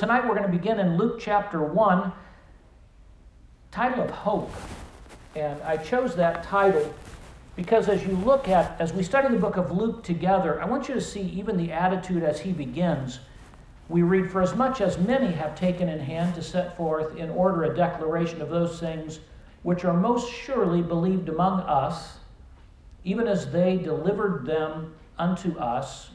Tonight 0.00 0.26
we're 0.26 0.34
going 0.34 0.50
to 0.50 0.58
begin 0.58 0.80
in 0.80 0.96
Luke 0.96 1.20
chapter 1.20 1.62
1, 1.62 2.10
title 3.70 4.02
of 4.02 4.08
Hope. 4.08 4.50
And 5.36 5.60
I 5.60 5.76
chose 5.76 6.16
that 6.16 6.42
title 6.42 6.94
because 7.54 7.86
as 7.86 8.02
you 8.06 8.12
look 8.12 8.48
at, 8.48 8.80
as 8.80 8.94
we 8.94 9.02
study 9.02 9.28
the 9.28 9.38
book 9.38 9.58
of 9.58 9.70
Luke 9.70 10.02
together, 10.02 10.58
I 10.58 10.64
want 10.64 10.88
you 10.88 10.94
to 10.94 11.02
see 11.02 11.20
even 11.20 11.58
the 11.58 11.70
attitude 11.70 12.22
as 12.22 12.40
he 12.40 12.50
begins. 12.50 13.20
We 13.90 14.00
read, 14.00 14.30
For 14.30 14.40
as 14.40 14.54
much 14.54 14.80
as 14.80 14.96
many 14.96 15.32
have 15.32 15.54
taken 15.54 15.90
in 15.90 16.00
hand 16.00 16.34
to 16.36 16.42
set 16.42 16.78
forth 16.78 17.18
in 17.18 17.28
order 17.28 17.64
a 17.64 17.76
declaration 17.76 18.40
of 18.40 18.48
those 18.48 18.80
things 18.80 19.20
which 19.64 19.84
are 19.84 19.92
most 19.92 20.32
surely 20.32 20.80
believed 20.80 21.28
among 21.28 21.60
us, 21.60 22.16
even 23.04 23.28
as 23.28 23.52
they 23.52 23.76
delivered 23.76 24.46
them 24.46 24.94
unto 25.18 25.58
us, 25.58 26.12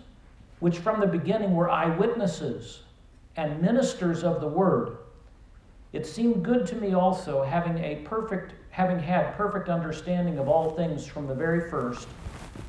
which 0.59 0.79
from 0.79 0.99
the 0.99 1.05
beginning 1.05 1.54
were 1.54 1.70
eyewitnesses 1.70 2.79
and 3.38 3.61
ministers 3.61 4.23
of 4.23 4.41
the 4.41 4.47
word. 4.47 4.97
It 5.94 6.05
seemed 6.05 6.44
good 6.44 6.66
to 6.67 6.75
me 6.75 6.94
also, 6.94 7.44
having 7.44 7.77
a 7.80 7.98
perfect, 8.03 8.53
having 8.70 8.99
had 8.99 9.35
perfect 9.35 9.70
understanding 9.70 10.38
of 10.38 10.49
all 10.49 10.71
things 10.71 11.05
from 11.05 11.27
the 11.27 11.35
very 11.35 11.70
first, 11.70 12.08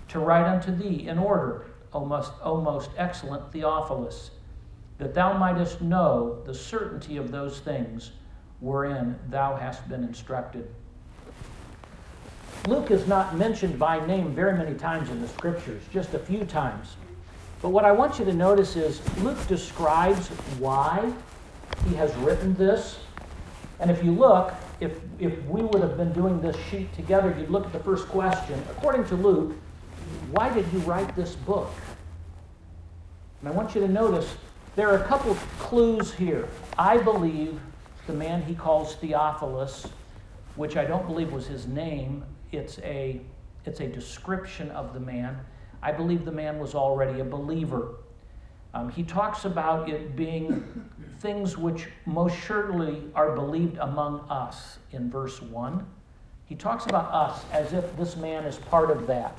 to 0.09 0.21
write 0.21 0.47
unto 0.47 0.75
thee 0.75 1.09
in 1.09 1.19
order, 1.19 1.67
O 1.93 2.05
most, 2.05 2.33
o 2.43 2.61
most 2.61 2.91
excellent 2.97 3.51
Theophilus, 3.53 4.31
that 4.99 5.15
thou 5.15 5.37
mightest 5.37 5.81
know 5.83 6.43
the 6.45 6.55
certainty 6.55 7.17
of 7.17 7.31
those 7.31 7.61
things 7.61 8.13
wherein 8.61 9.19
thou 9.29 9.57
hast 9.57 9.89
been 9.89 10.05
instructed. 10.05 10.69
Luke 12.67 12.91
is 12.91 13.07
not 13.07 13.37
mentioned 13.37 13.79
by 13.79 14.05
name 14.07 14.35
very 14.35 14.57
many 14.57 14.75
times 14.75 15.11
in 15.11 15.21
the 15.21 15.29
scriptures, 15.29 15.83
just 15.93 16.15
a 16.15 16.19
few 16.19 16.45
times. 16.45 16.97
But 17.67 17.73
what 17.73 17.85
I 17.85 17.91
want 17.91 18.21
you 18.21 18.25
to 18.27 18.33
notice 18.33 18.77
is 18.77 19.01
Luke 19.19 19.45
describes 19.49 20.29
why 20.61 21.13
he 21.89 21.97
has 21.97 22.15
written 22.19 22.55
this. 22.55 23.01
And 23.81 23.91
if 23.91 24.05
you 24.05 24.13
look, 24.13 24.55
if, 24.79 25.01
if 25.19 25.45
we 25.47 25.63
would 25.63 25.83
have 25.83 25.97
been 25.97 26.13
doing 26.13 26.41
this 26.41 26.57
sheet 26.71 26.95
together, 26.95 27.35
you'd 27.37 27.51
look 27.51 27.67
at 27.67 27.73
the 27.73 27.81
first 27.81 28.07
question. 28.07 28.63
According 28.71 29.07
to 29.07 29.17
Luke, 29.17 29.57
why 30.31 30.49
did 30.55 30.65
you 30.73 30.79
write 30.79 31.17
this 31.17 31.35
book? 31.35 31.73
And 33.41 33.49
I 33.49 33.53
want 33.53 33.75
you 33.75 33.81
to 33.81 33.89
notice 33.89 34.37
there 34.77 34.89
are 34.89 34.99
a 34.99 35.05
couple 35.09 35.33
of 35.33 35.39
clues 35.59 36.15
here. 36.15 36.49
I 36.79 36.99
believe 36.99 37.59
the 38.07 38.13
man 38.13 38.43
he 38.43 38.55
calls 38.55 38.95
Theophilus, 38.95 39.89
which 40.55 40.77
I 40.77 40.85
don't 40.85 41.09
believe 41.09 41.33
was 41.33 41.49
his 41.49 41.67
name, 41.67 42.23
it's 42.53 42.79
a, 42.85 43.21
it's 43.65 43.81
a 43.81 43.89
description 43.89 44.71
of 44.71 44.95
the 44.95 45.01
man. 45.01 45.37
I 45.83 45.93
believe 45.93 46.25
the 46.25 46.33
man 46.33 46.59
was 46.59 46.75
already 46.75 47.21
a 47.21 47.25
believer. 47.25 47.97
Um, 48.75 48.91
he 48.91 49.03
talks 49.03 49.45
about 49.45 49.89
it 49.89 50.17
being 50.17 50.91
things 51.21 51.57
which 51.57 51.89
most 52.05 52.37
surely 52.37 53.05
are 53.15 53.35
believed 53.35 53.79
among 53.79 54.21
us 54.29 54.79
in 54.93 55.11
verse 55.11 55.41
1. 55.41 55.87
He 56.47 56.55
talks 56.55 56.87
about 56.87 57.13
us 57.13 57.45
as 57.53 57.73
if 57.73 57.97
this 57.97 58.17
man 58.17 58.45
is 58.45 58.57
part 58.57 58.91
of 58.91 59.07
that. 59.07 59.37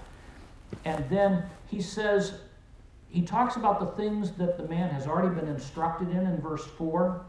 And 0.85 1.07
then 1.09 1.43
he 1.67 1.81
says, 1.81 2.33
he 3.09 3.21
talks 3.21 3.55
about 3.55 3.79
the 3.79 3.85
things 4.01 4.31
that 4.33 4.57
the 4.57 4.67
man 4.67 4.89
has 4.89 5.07
already 5.07 5.33
been 5.33 5.47
instructed 5.47 6.09
in 6.09 6.25
in 6.25 6.41
verse 6.41 6.65
4. 6.77 7.21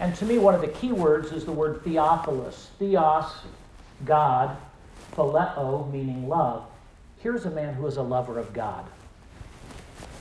And 0.00 0.14
to 0.16 0.24
me, 0.24 0.38
one 0.38 0.54
of 0.54 0.60
the 0.60 0.68
key 0.68 0.92
words 0.92 1.32
is 1.32 1.44
the 1.44 1.52
word 1.52 1.82
Theophilus. 1.82 2.70
Theos, 2.78 3.32
God, 4.04 4.56
phileo, 5.14 5.90
meaning 5.90 6.28
love. 6.28 6.66
Here's 7.20 7.46
a 7.46 7.50
man 7.50 7.74
who 7.74 7.86
is 7.86 7.96
a 7.96 8.02
lover 8.02 8.38
of 8.38 8.52
God. 8.52 8.84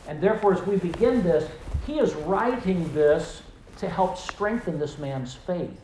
And 0.07 0.21
therefore, 0.21 0.53
as 0.53 0.65
we 0.65 0.77
begin 0.77 1.21
this, 1.21 1.49
he 1.85 1.99
is 1.99 2.13
writing 2.15 2.91
this 2.93 3.41
to 3.77 3.89
help 3.89 4.17
strengthen 4.17 4.79
this 4.79 4.97
man's 4.97 5.35
faith. 5.35 5.79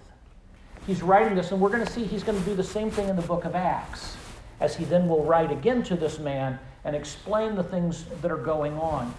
He's 0.87 1.01
writing 1.01 1.35
this, 1.35 1.51
and 1.51 1.61
we're 1.61 1.69
going 1.69 1.85
to 1.85 1.91
see 1.91 2.03
he's 2.03 2.23
going 2.23 2.39
to 2.39 2.45
do 2.45 2.55
the 2.55 2.63
same 2.63 2.89
thing 2.89 3.09
in 3.09 3.15
the 3.15 3.21
book 3.21 3.45
of 3.45 3.55
Acts, 3.55 4.17
as 4.59 4.75
he 4.75 4.85
then 4.85 5.07
will 5.07 5.23
write 5.23 5.51
again 5.51 5.83
to 5.83 5.95
this 5.95 6.19
man 6.19 6.59
and 6.83 6.95
explain 6.95 7.55
the 7.55 7.63
things 7.63 8.05
that 8.21 8.31
are 8.31 8.37
going 8.37 8.73
on. 8.77 9.13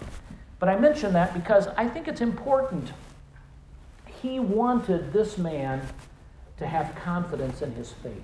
But 0.59 0.69
I 0.69 0.77
mention 0.77 1.13
that 1.13 1.33
because 1.33 1.67
I 1.77 1.87
think 1.87 2.07
it's 2.07 2.21
important. 2.21 2.91
He 4.21 4.39
wanted 4.39 5.13
this 5.13 5.37
man 5.37 5.81
to 6.57 6.67
have 6.67 6.93
confidence 6.95 7.61
in 7.61 7.73
his 7.73 7.91
faith. 7.91 8.21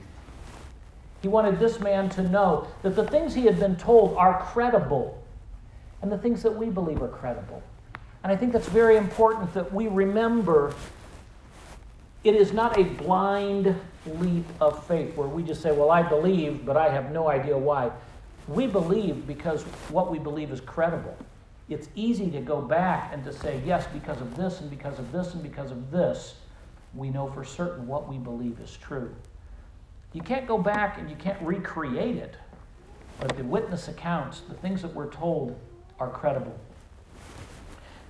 He 1.21 1.27
wanted 1.27 1.59
this 1.59 1.79
man 1.79 2.09
to 2.11 2.23
know 2.23 2.67
that 2.81 2.95
the 2.95 3.05
things 3.07 3.33
he 3.33 3.45
had 3.45 3.59
been 3.59 3.75
told 3.75 4.15
are 4.17 4.41
credible 4.41 5.21
and 6.01 6.11
the 6.11 6.17
things 6.17 6.41
that 6.43 6.55
we 6.55 6.69
believe 6.69 7.01
are 7.01 7.07
credible. 7.07 7.61
And 8.23 8.31
I 8.31 8.35
think 8.35 8.53
that's 8.53 8.67
very 8.67 8.97
important 8.97 9.53
that 9.53 9.71
we 9.71 9.87
remember 9.87 10.73
it 12.23 12.35
is 12.35 12.53
not 12.53 12.77
a 12.77 12.83
blind 12.83 13.75
leap 14.05 14.45
of 14.59 14.85
faith 14.85 15.15
where 15.15 15.27
we 15.27 15.43
just 15.43 15.61
say, 15.61 15.71
Well, 15.71 15.89
I 15.89 16.03
believe, 16.03 16.65
but 16.65 16.77
I 16.77 16.89
have 16.89 17.11
no 17.11 17.29
idea 17.29 17.57
why. 17.57 17.91
We 18.47 18.67
believe 18.67 19.25
because 19.25 19.63
what 19.89 20.11
we 20.11 20.19
believe 20.19 20.51
is 20.51 20.61
credible. 20.61 21.17
It's 21.69 21.87
easy 21.95 22.29
to 22.31 22.41
go 22.41 22.61
back 22.61 23.11
and 23.13 23.23
to 23.23 23.33
say, 23.33 23.61
Yes, 23.65 23.87
because 23.91 24.21
of 24.21 24.35
this, 24.35 24.59
and 24.59 24.69
because 24.69 24.99
of 24.99 25.11
this, 25.11 25.33
and 25.33 25.41
because 25.41 25.71
of 25.71 25.89
this, 25.89 26.35
we 26.93 27.09
know 27.09 27.27
for 27.31 27.43
certain 27.43 27.87
what 27.87 28.07
we 28.07 28.17
believe 28.17 28.59
is 28.59 28.77
true. 28.77 29.13
You 30.13 30.21
can't 30.21 30.47
go 30.47 30.57
back 30.57 30.97
and 30.97 31.09
you 31.09 31.15
can't 31.15 31.41
recreate 31.41 32.17
it, 32.17 32.35
but 33.19 33.35
the 33.37 33.43
witness 33.43 33.87
accounts, 33.87 34.41
the 34.41 34.55
things 34.55 34.81
that 34.81 34.93
we're 34.93 35.11
told, 35.11 35.57
are 35.99 36.09
credible. 36.09 36.57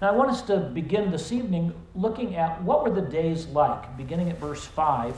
Now, 0.02 0.10
I 0.10 0.16
want 0.16 0.32
us 0.32 0.42
to 0.44 0.58
begin 0.58 1.12
this 1.12 1.32
evening 1.32 1.74
looking 1.94 2.36
at 2.36 2.62
what 2.64 2.84
were 2.84 2.90
the 2.90 3.02
days 3.02 3.46
like, 3.48 3.96
beginning 3.98 4.30
at 4.30 4.40
verse 4.40 4.66
5. 4.66 5.16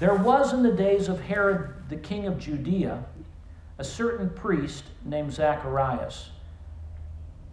There 0.00 0.14
was 0.14 0.52
in 0.52 0.62
the 0.62 0.72
days 0.72 1.08
of 1.08 1.20
Herod 1.20 1.74
the 1.88 1.96
king 1.96 2.26
of 2.26 2.38
Judea 2.38 3.04
a 3.78 3.84
certain 3.84 4.28
priest 4.28 4.84
named 5.04 5.32
Zacharias 5.32 6.30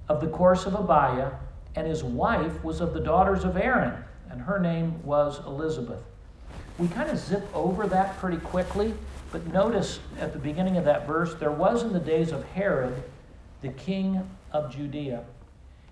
of 0.10 0.22
the 0.22 0.28
course 0.28 0.66
of 0.66 0.74
Abia, 0.74 1.38
and 1.76 1.86
his 1.86 2.04
wife 2.04 2.64
was 2.64 2.82
of 2.82 2.94
the 2.94 3.00
daughters 3.00 3.44
of 3.44 3.58
Aaron, 3.58 4.04
and 4.30 4.42
her 4.42 4.60
name 4.60 5.04
was 5.04 5.40
Elizabeth. 5.46 6.04
We 6.78 6.88
kind 6.90 7.10
of 7.10 7.18
zip 7.18 7.48
over 7.56 7.88
that 7.88 8.18
pretty 8.20 8.38
quickly, 8.38 8.94
but 9.32 9.48
notice 9.48 10.00
at 10.20 10.32
the 10.32 10.38
beginning 10.38 10.78
of 10.78 10.86
that 10.86 11.08
verse 11.08 11.34
there 11.34 11.52
was 11.52 11.82
in 11.82 11.92
the 11.92 12.00
days 12.00 12.32
of 12.32 12.44
Herod, 12.50 13.04
the 13.62 13.70
king 13.70 14.30
of 14.52 14.74
Judea. 14.76 15.24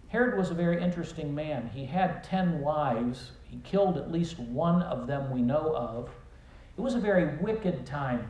Herod 0.10 0.38
was 0.38 0.52
a 0.52 0.54
very 0.54 0.80
interesting 0.82 1.34
man. 1.34 1.72
He 1.74 1.86
had 1.86 2.24
10 2.24 2.62
wives, 2.62 3.32
he 3.50 3.58
killed 3.64 3.98
at 3.98 4.12
least 4.12 4.38
one 4.38 4.84
of 4.84 5.08
them 5.08 5.32
we 5.32 5.42
know 5.42 5.76
of. 5.76 6.10
It 6.78 6.82
was 6.82 6.94
a 6.94 7.00
very 7.00 7.36
wicked 7.38 7.86
time. 7.88 8.28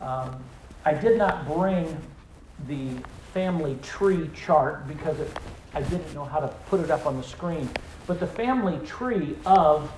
Um, 0.00 0.42
I 0.86 0.94
did 0.94 1.18
not 1.18 1.46
bring 1.46 1.94
the 2.68 2.88
family 3.34 3.78
tree 3.82 4.30
chart 4.34 4.88
because 4.88 5.20
it, 5.20 5.30
I 5.74 5.82
didn't 5.82 6.14
know 6.14 6.24
how 6.24 6.40
to 6.40 6.48
put 6.68 6.80
it 6.80 6.90
up 6.90 7.04
on 7.04 7.18
the 7.18 7.22
screen. 7.22 7.68
But 8.06 8.18
the 8.18 8.26
family 8.26 8.78
tree 8.86 9.36
of 9.44 9.92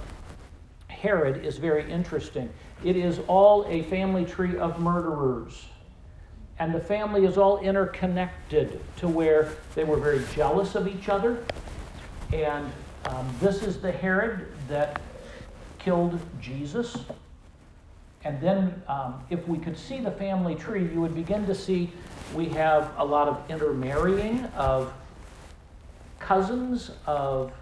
Herod 1.04 1.44
is 1.44 1.58
very 1.58 1.90
interesting. 1.92 2.48
It 2.82 2.96
is 2.96 3.20
all 3.28 3.66
a 3.68 3.82
family 3.82 4.24
tree 4.24 4.56
of 4.56 4.80
murderers. 4.80 5.66
And 6.58 6.74
the 6.74 6.80
family 6.80 7.26
is 7.26 7.36
all 7.36 7.58
interconnected 7.58 8.80
to 8.96 9.08
where 9.08 9.50
they 9.74 9.84
were 9.84 9.98
very 9.98 10.22
jealous 10.34 10.74
of 10.74 10.88
each 10.88 11.10
other. 11.10 11.44
And 12.32 12.72
um, 13.04 13.28
this 13.38 13.62
is 13.62 13.82
the 13.82 13.92
Herod 13.92 14.46
that 14.68 15.02
killed 15.78 16.18
Jesus. 16.40 16.96
And 18.24 18.40
then, 18.40 18.82
um, 18.88 19.22
if 19.28 19.46
we 19.46 19.58
could 19.58 19.76
see 19.76 20.00
the 20.00 20.12
family 20.12 20.54
tree, 20.54 20.88
you 20.90 21.02
would 21.02 21.14
begin 21.14 21.44
to 21.44 21.54
see 21.54 21.90
we 22.34 22.46
have 22.46 22.90
a 22.96 23.04
lot 23.04 23.28
of 23.28 23.50
intermarrying 23.50 24.46
of 24.56 24.90
cousins, 26.18 26.92
of 27.06 27.52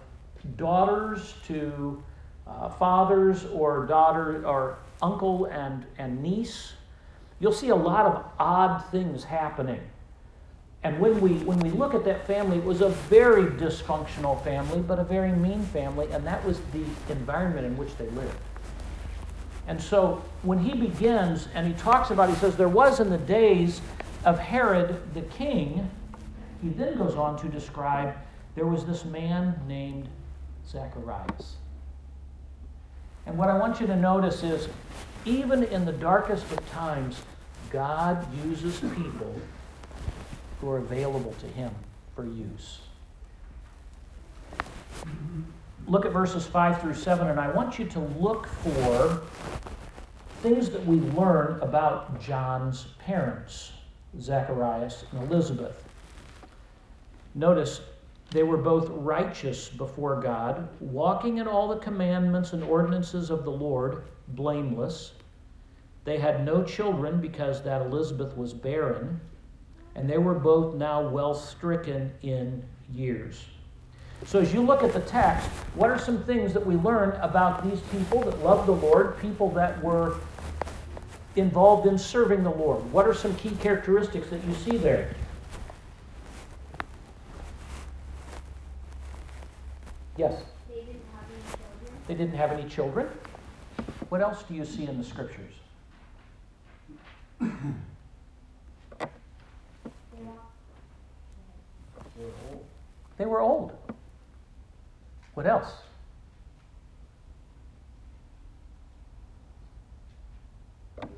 daughters 0.55 1.33
to 1.47 2.01
uh, 2.47 2.69
fathers 2.69 3.45
or 3.45 3.85
daughter 3.85 4.45
or 4.45 4.77
uncle 5.01 5.45
and, 5.45 5.85
and 5.97 6.21
niece, 6.21 6.73
you'll 7.39 7.53
see 7.53 7.69
a 7.69 7.75
lot 7.75 8.05
of 8.05 8.25
odd 8.39 8.83
things 8.91 9.23
happening. 9.23 9.81
And 10.83 10.99
when 10.99 11.21
we, 11.21 11.35
when 11.45 11.59
we 11.59 11.69
look 11.69 11.93
at 11.93 12.03
that 12.05 12.27
family, 12.27 12.57
it 12.57 12.63
was 12.63 12.81
a 12.81 12.89
very 12.89 13.45
dysfunctional 13.45 14.43
family, 14.43 14.81
but 14.81 14.99
a 14.99 15.03
very 15.03 15.31
mean 15.31 15.61
family, 15.61 16.11
and 16.11 16.25
that 16.27 16.43
was 16.45 16.59
the 16.73 16.83
environment 17.11 17.65
in 17.65 17.77
which 17.77 17.95
they 17.97 18.07
lived. 18.09 18.35
And 19.65 19.81
so 19.81 20.21
when 20.41 20.59
he 20.59 20.73
begins 20.73 21.47
and 21.53 21.65
he 21.65 21.73
talks 21.73 22.11
about, 22.11 22.29
he 22.29 22.35
says, 22.35 22.57
there 22.57 22.67
was 22.67 22.99
in 22.99 23.09
the 23.09 23.17
days 23.17 23.81
of 24.25 24.37
Herod 24.37 25.13
the 25.13 25.21
king, 25.21 25.89
he 26.61 26.69
then 26.69 26.97
goes 26.97 27.15
on 27.15 27.39
to 27.39 27.47
describe 27.47 28.15
there 28.55 28.67
was 28.67 28.85
this 28.85 29.05
man 29.05 29.59
named 29.67 30.09
Zacharias. 30.67 31.55
And 33.25 33.37
what 33.37 33.49
I 33.49 33.57
want 33.57 33.79
you 33.79 33.87
to 33.87 33.95
notice 33.95 34.43
is, 34.43 34.67
even 35.25 35.63
in 35.63 35.85
the 35.85 35.93
darkest 35.93 36.51
of 36.51 36.69
times, 36.71 37.21
God 37.69 38.27
uses 38.45 38.79
people 38.79 39.33
who 40.59 40.69
are 40.69 40.77
available 40.77 41.33
to 41.39 41.47
Him 41.47 41.71
for 42.15 42.25
use. 42.25 42.79
look 45.87 46.05
at 46.05 46.11
verses 46.11 46.45
5 46.45 46.81
through 46.81 46.93
7, 46.93 47.27
and 47.27 47.39
I 47.39 47.49
want 47.49 47.77
you 47.77 47.85
to 47.85 47.99
look 47.99 48.47
for 48.47 49.21
things 50.41 50.69
that 50.69 50.85
we 50.85 50.97
learn 50.97 51.59
about 51.61 52.21
John's 52.21 52.87
parents, 52.99 53.71
Zacharias 54.19 55.05
and 55.11 55.23
Elizabeth. 55.23 55.83
Notice 57.35 57.81
they 58.33 58.41
were 58.41 58.57
both 58.57 58.89
righteous 58.89 59.69
before 59.69 60.19
God, 60.19 60.67
walking 60.79 61.37
in 61.37 61.47
all 61.47 61.67
the 61.67 61.77
commandments 61.77 62.53
and 62.53 62.63
ordinances 62.63 63.29
of 63.29 63.43
the 63.43 63.51
Lord, 63.51 64.05
blameless. 64.29 65.13
They 66.03 66.17
had 66.17 66.43
no 66.43 66.63
children 66.63 67.21
because 67.21 67.61
that 67.61 67.83
Elizabeth 67.83 68.35
was 68.35 68.51
barren, 68.51 69.21
and 69.93 70.09
they 70.09 70.17
were 70.17 70.33
both 70.33 70.73
now 70.73 71.07
well 71.07 71.35
stricken 71.35 72.11
in 72.23 72.63
years. 72.91 73.45
So, 74.25 74.39
as 74.39 74.51
you 74.51 74.63
look 74.63 74.81
at 74.83 74.93
the 74.93 75.01
text, 75.01 75.47
what 75.75 75.91
are 75.91 75.99
some 75.99 76.23
things 76.23 76.53
that 76.53 76.65
we 76.65 76.75
learn 76.75 77.11
about 77.21 77.63
these 77.63 77.81
people 77.91 78.21
that 78.21 78.43
loved 78.43 78.67
the 78.67 78.73
Lord, 78.73 79.19
people 79.19 79.51
that 79.51 79.81
were 79.83 80.15
involved 81.35 81.87
in 81.87 81.99
serving 81.99 82.43
the 82.43 82.51
Lord? 82.51 82.91
What 82.91 83.05
are 83.05 83.13
some 83.13 83.35
key 83.35 83.51
characteristics 83.61 84.29
that 84.31 84.43
you 84.43 84.55
see 84.55 84.77
there? 84.77 85.13
Yes? 90.17 90.43
They 90.69 90.75
didn't 90.75 91.01
have 91.13 91.25
any 91.25 91.41
children. 91.49 92.01
They 92.07 92.13
didn't 92.13 92.35
have 92.35 92.51
any 92.51 92.69
children. 92.69 93.07
What 94.09 94.21
else 94.21 94.43
do 94.43 94.53
you 94.53 94.65
see 94.65 94.85
in 94.85 94.97
the 94.97 95.03
scriptures? 95.03 95.53
They 97.39 97.47
were 100.19 100.33
They 103.17 103.25
were 103.25 103.39
old. 103.41 103.71
What 105.33 105.47
else? 105.47 105.71
Elizabeth. 110.97 111.15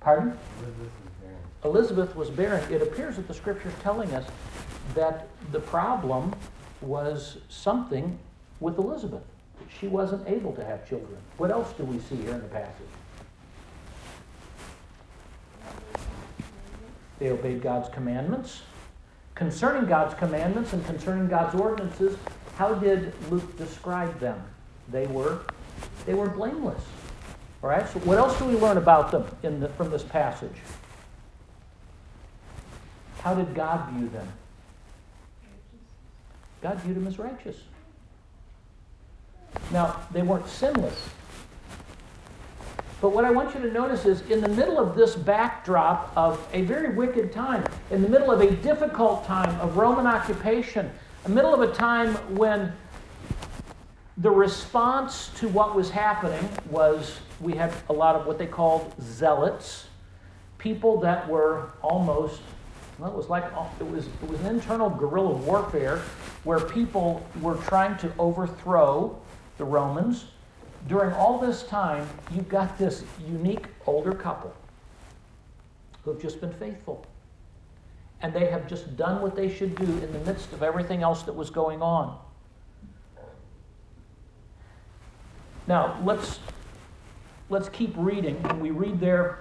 Pardon? 0.00 0.38
Elizabeth 0.58 0.92
married. 1.22 1.36
Elizabeth 1.64 2.16
was 2.16 2.30
barren. 2.30 2.72
It 2.72 2.82
appears 2.82 3.14
that 3.14 3.28
the 3.28 3.34
scripture 3.34 3.68
is 3.68 3.74
telling 3.80 4.12
us 4.12 4.28
that 4.94 5.28
the 5.52 5.60
problem 5.60 6.34
was 6.80 7.38
something 7.48 8.18
with 8.60 8.78
Elizabeth. 8.78 9.22
She 9.80 9.88
wasn't 9.88 10.26
able 10.28 10.52
to 10.54 10.64
have 10.64 10.88
children. 10.88 11.16
What 11.36 11.50
else 11.50 11.72
do 11.72 11.84
we 11.84 11.98
see 12.00 12.16
here 12.16 12.34
in 12.34 12.40
the 12.40 12.48
passage? 12.48 12.72
They 17.18 17.30
obeyed 17.30 17.62
God's 17.62 17.88
commandments. 17.88 18.62
Concerning 19.34 19.86
God's 19.86 20.14
commandments 20.14 20.72
and 20.72 20.84
concerning 20.86 21.28
God's 21.28 21.58
ordinances, 21.58 22.16
how 22.56 22.74
did 22.74 23.12
Luke 23.30 23.56
describe 23.56 24.18
them? 24.18 24.40
They 24.90 25.06
were, 25.06 25.40
they 26.06 26.14
were 26.14 26.28
blameless. 26.28 26.82
All 27.62 27.70
right. 27.70 27.88
So, 27.88 27.98
what 28.00 28.18
else 28.18 28.38
do 28.38 28.44
we 28.44 28.54
learn 28.54 28.78
about 28.78 29.10
them 29.10 29.24
in 29.42 29.60
the, 29.60 29.68
from 29.70 29.90
this 29.90 30.02
passage? 30.02 30.56
How 33.20 33.34
did 33.34 33.54
God 33.54 33.90
view 33.92 34.08
them? 34.08 34.28
God 36.62 36.80
viewed 36.80 36.96
them 36.96 37.06
as 37.06 37.18
righteous. 37.18 37.56
Now, 39.70 40.00
they 40.12 40.22
weren't 40.22 40.48
sinless. 40.48 41.08
But 43.00 43.10
what 43.10 43.24
I 43.24 43.30
want 43.30 43.54
you 43.54 43.60
to 43.60 43.70
notice 43.70 44.06
is 44.06 44.22
in 44.22 44.40
the 44.40 44.48
middle 44.48 44.78
of 44.78 44.96
this 44.96 45.14
backdrop 45.14 46.12
of 46.16 46.44
a 46.52 46.62
very 46.62 46.94
wicked 46.94 47.32
time, 47.32 47.64
in 47.90 48.02
the 48.02 48.08
middle 48.08 48.30
of 48.30 48.40
a 48.40 48.50
difficult 48.50 49.24
time 49.24 49.60
of 49.60 49.76
Roman 49.76 50.06
occupation, 50.06 50.90
the 51.22 51.30
middle 51.30 51.54
of 51.54 51.60
a 51.60 51.72
time 51.72 52.14
when 52.36 52.72
the 54.16 54.30
response 54.30 55.30
to 55.36 55.48
what 55.48 55.76
was 55.76 55.90
happening 55.90 56.48
was 56.70 57.20
we 57.40 57.54
had 57.54 57.72
a 57.88 57.92
lot 57.92 58.16
of 58.16 58.26
what 58.26 58.36
they 58.36 58.46
called 58.46 58.92
zealots, 59.00 59.86
people 60.58 60.98
that 61.00 61.28
were 61.28 61.70
almost 61.82 62.40
well, 62.98 63.10
it 63.10 63.16
was 63.16 63.28
like 63.28 63.44
oh, 63.54 63.70
it 63.78 63.88
was 63.88 64.06
it 64.06 64.28
was 64.28 64.40
an 64.40 64.46
internal 64.46 64.90
guerrilla 64.90 65.34
warfare 65.34 66.02
where 66.44 66.60
people 66.60 67.24
were 67.40 67.56
trying 67.56 67.96
to 67.98 68.12
overthrow 68.18 69.16
the 69.56 69.64
Romans. 69.64 70.26
During 70.86 71.12
all 71.12 71.38
this 71.38 71.64
time, 71.64 72.08
you've 72.32 72.48
got 72.48 72.78
this 72.78 73.04
unique 73.28 73.66
older 73.86 74.12
couple 74.12 74.54
who 76.02 76.12
have 76.12 76.22
just 76.22 76.40
been 76.40 76.52
faithful. 76.52 77.04
And 78.22 78.32
they 78.32 78.46
have 78.46 78.66
just 78.66 78.96
done 78.96 79.22
what 79.22 79.36
they 79.36 79.52
should 79.52 79.76
do 79.76 79.84
in 79.84 80.12
the 80.12 80.18
midst 80.20 80.52
of 80.52 80.62
everything 80.62 81.02
else 81.02 81.22
that 81.24 81.34
was 81.34 81.50
going 81.50 81.82
on. 81.82 82.18
Now, 85.66 86.00
let's 86.04 86.40
let's 87.50 87.68
keep 87.68 87.92
reading. 87.96 88.40
And 88.44 88.60
we 88.60 88.70
read 88.70 88.98
there 88.98 89.40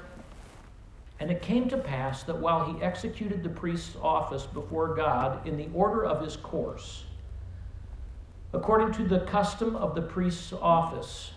and 1.19 1.31
it 1.31 1.42
came 1.42 1.68
to 1.69 1.78
pass 1.78 2.24
that 2.24 2.38
while 2.38 2.72
he 2.72 2.81
executed 2.84 3.44
the 3.44 3.50
priest's 3.50 3.96
office 4.02 4.46
before 4.46 4.96
God 4.96 5.46
in 5.48 5.58
the 5.58 5.68
order 5.74 6.06
of 6.06 6.24
his 6.24 6.38
course, 6.38 7.06
according 8.54 8.94
to 8.94 9.04
the 9.04 9.22
custom 9.22 9.75
of 9.75 9.96
the 9.96 10.02
priest's 10.02 10.54
office, 10.54 11.31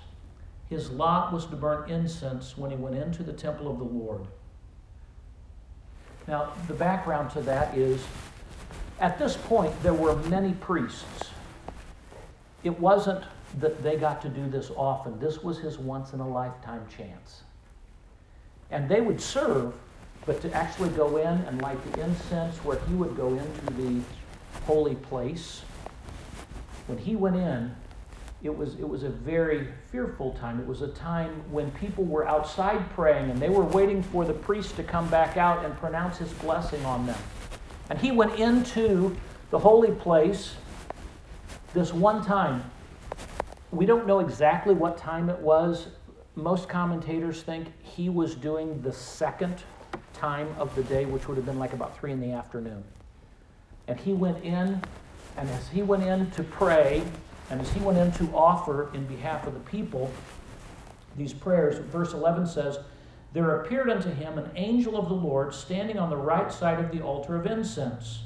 his 0.69 0.91
lot 0.91 1.33
was 1.33 1.47
to 1.47 1.57
burn 1.57 1.91
incense 1.91 2.57
when 2.57 2.71
he 2.71 2.77
went 2.77 2.97
into 2.97 3.23
the 3.23 3.33
temple 3.33 3.71
of 3.71 3.79
the 3.79 3.85
Lord. 3.85 4.27
Now, 6.29 6.53
the 6.69 6.75
background 6.75 7.31
to 7.31 7.41
that 7.43 7.77
is 7.77 8.05
at 9.01 9.19
this 9.19 9.37
point, 9.37 9.73
there 9.83 9.95
were 9.95 10.15
many 10.15 10.53
priests. 10.53 11.31
It 12.63 12.79
wasn't 12.79 13.25
that 13.59 13.83
they 13.83 13.97
got 13.97 14.21
to 14.23 14.29
do 14.29 14.49
this 14.49 14.71
often, 14.77 15.19
this 15.19 15.43
was 15.43 15.59
his 15.59 15.79
once 15.79 16.13
in 16.13 16.21
a 16.21 16.29
lifetime 16.29 16.87
chance. 16.95 17.43
And 18.71 18.89
they 18.89 19.01
would 19.01 19.21
serve, 19.21 19.75
but 20.27 20.41
to 20.43 20.53
actually 20.53 20.91
go 20.91 21.17
in 21.17 21.27
and 21.27 21.61
light 21.61 21.79
the 21.93 22.05
incense 22.05 22.57
where 22.59 22.79
he 22.89 22.95
would 22.95 23.17
go 23.17 23.29
into 23.29 23.75
the 23.75 24.01
holy 24.65 24.95
place, 24.95 25.63
when 26.87 26.99
he 26.99 27.17
went 27.17 27.37
in, 27.37 27.75
it 28.43 28.57
was, 28.57 28.75
it 28.77 28.89
was 28.89 29.03
a 29.03 29.11
very 29.11 29.69
fearful 29.91 30.33
time. 30.33 30.61
It 30.61 30.67
was 30.67 30.81
a 30.81 30.89
time 30.89 31.43
when 31.51 31.71
people 31.73 32.05
were 32.05 32.27
outside 32.27 32.89
praying 32.91 33.31
and 33.31 33.39
they 33.39 33.51
were 33.51 33.65
waiting 33.65 34.03
for 34.03 34.25
the 34.25 34.33
priest 34.33 34.77
to 34.77 34.83
come 34.83 35.09
back 35.11 35.37
out 35.37 35.65
and 35.65 35.77
pronounce 35.77 36.19
his 36.19 36.33
blessing 36.35 36.83
on 36.87 37.07
them. 37.07 37.19
And 37.91 37.99
he 37.99 38.13
went 38.13 38.39
into 38.39 39.15
the 39.51 39.59
holy 39.59 39.93
place 39.93 40.55
this 41.75 41.93
one 41.93 42.25
time. 42.25 42.65
We 43.73 43.85
don't 43.85 44.07
know 44.07 44.21
exactly 44.21 44.75
what 44.75 44.97
time 44.97 45.29
it 45.29 45.39
was 45.39 45.89
most 46.41 46.69
commentators 46.69 47.43
think 47.43 47.69
he 47.83 48.09
was 48.09 48.35
doing 48.35 48.81
the 48.83 48.93
second 48.93 49.63
time 50.13 50.49
of 50.59 50.75
the 50.75 50.83
day, 50.85 51.05
which 51.05 51.29
would 51.29 51.37
have 51.37 51.47
been 51.47 51.59
like 51.59 51.73
about 51.73 51.97
three 51.99 52.13
in 52.13 52.21
the 52.21 52.33
afternoon. 52.33 52.85
And 53.89 53.99
he 53.99 54.13
went 54.13 54.45
in, 54.45 54.81
and 55.37 55.49
as 55.51 55.69
he 55.69 55.83
went 55.83 56.03
in 56.03 56.31
to 56.33 56.43
pray, 56.43 57.03
and 57.51 57.61
as 57.61 57.71
he 57.73 57.81
went 57.81 57.99
in 57.99 58.13
to 58.13 58.35
offer 58.35 58.93
in 58.95 59.07
behalf 59.07 59.47
of 59.47 59.55
the 59.55 59.61
people 59.61 60.11
these 61.17 61.33
prayers, 61.33 61.79
verse 61.79 62.13
11 62.13 62.47
says, 62.47 62.79
There 63.33 63.61
appeared 63.61 63.91
unto 63.91 64.11
him 64.11 64.39
an 64.39 64.51
angel 64.55 64.97
of 64.97 65.09
the 65.09 65.15
Lord 65.15 65.53
standing 65.53 65.99
on 65.99 66.11
the 66.11 66.17
right 66.17 66.53
side 66.53 66.79
of 66.79 66.93
the 66.93 67.03
altar 67.03 67.37
of 67.37 67.47
incense. 67.47 68.21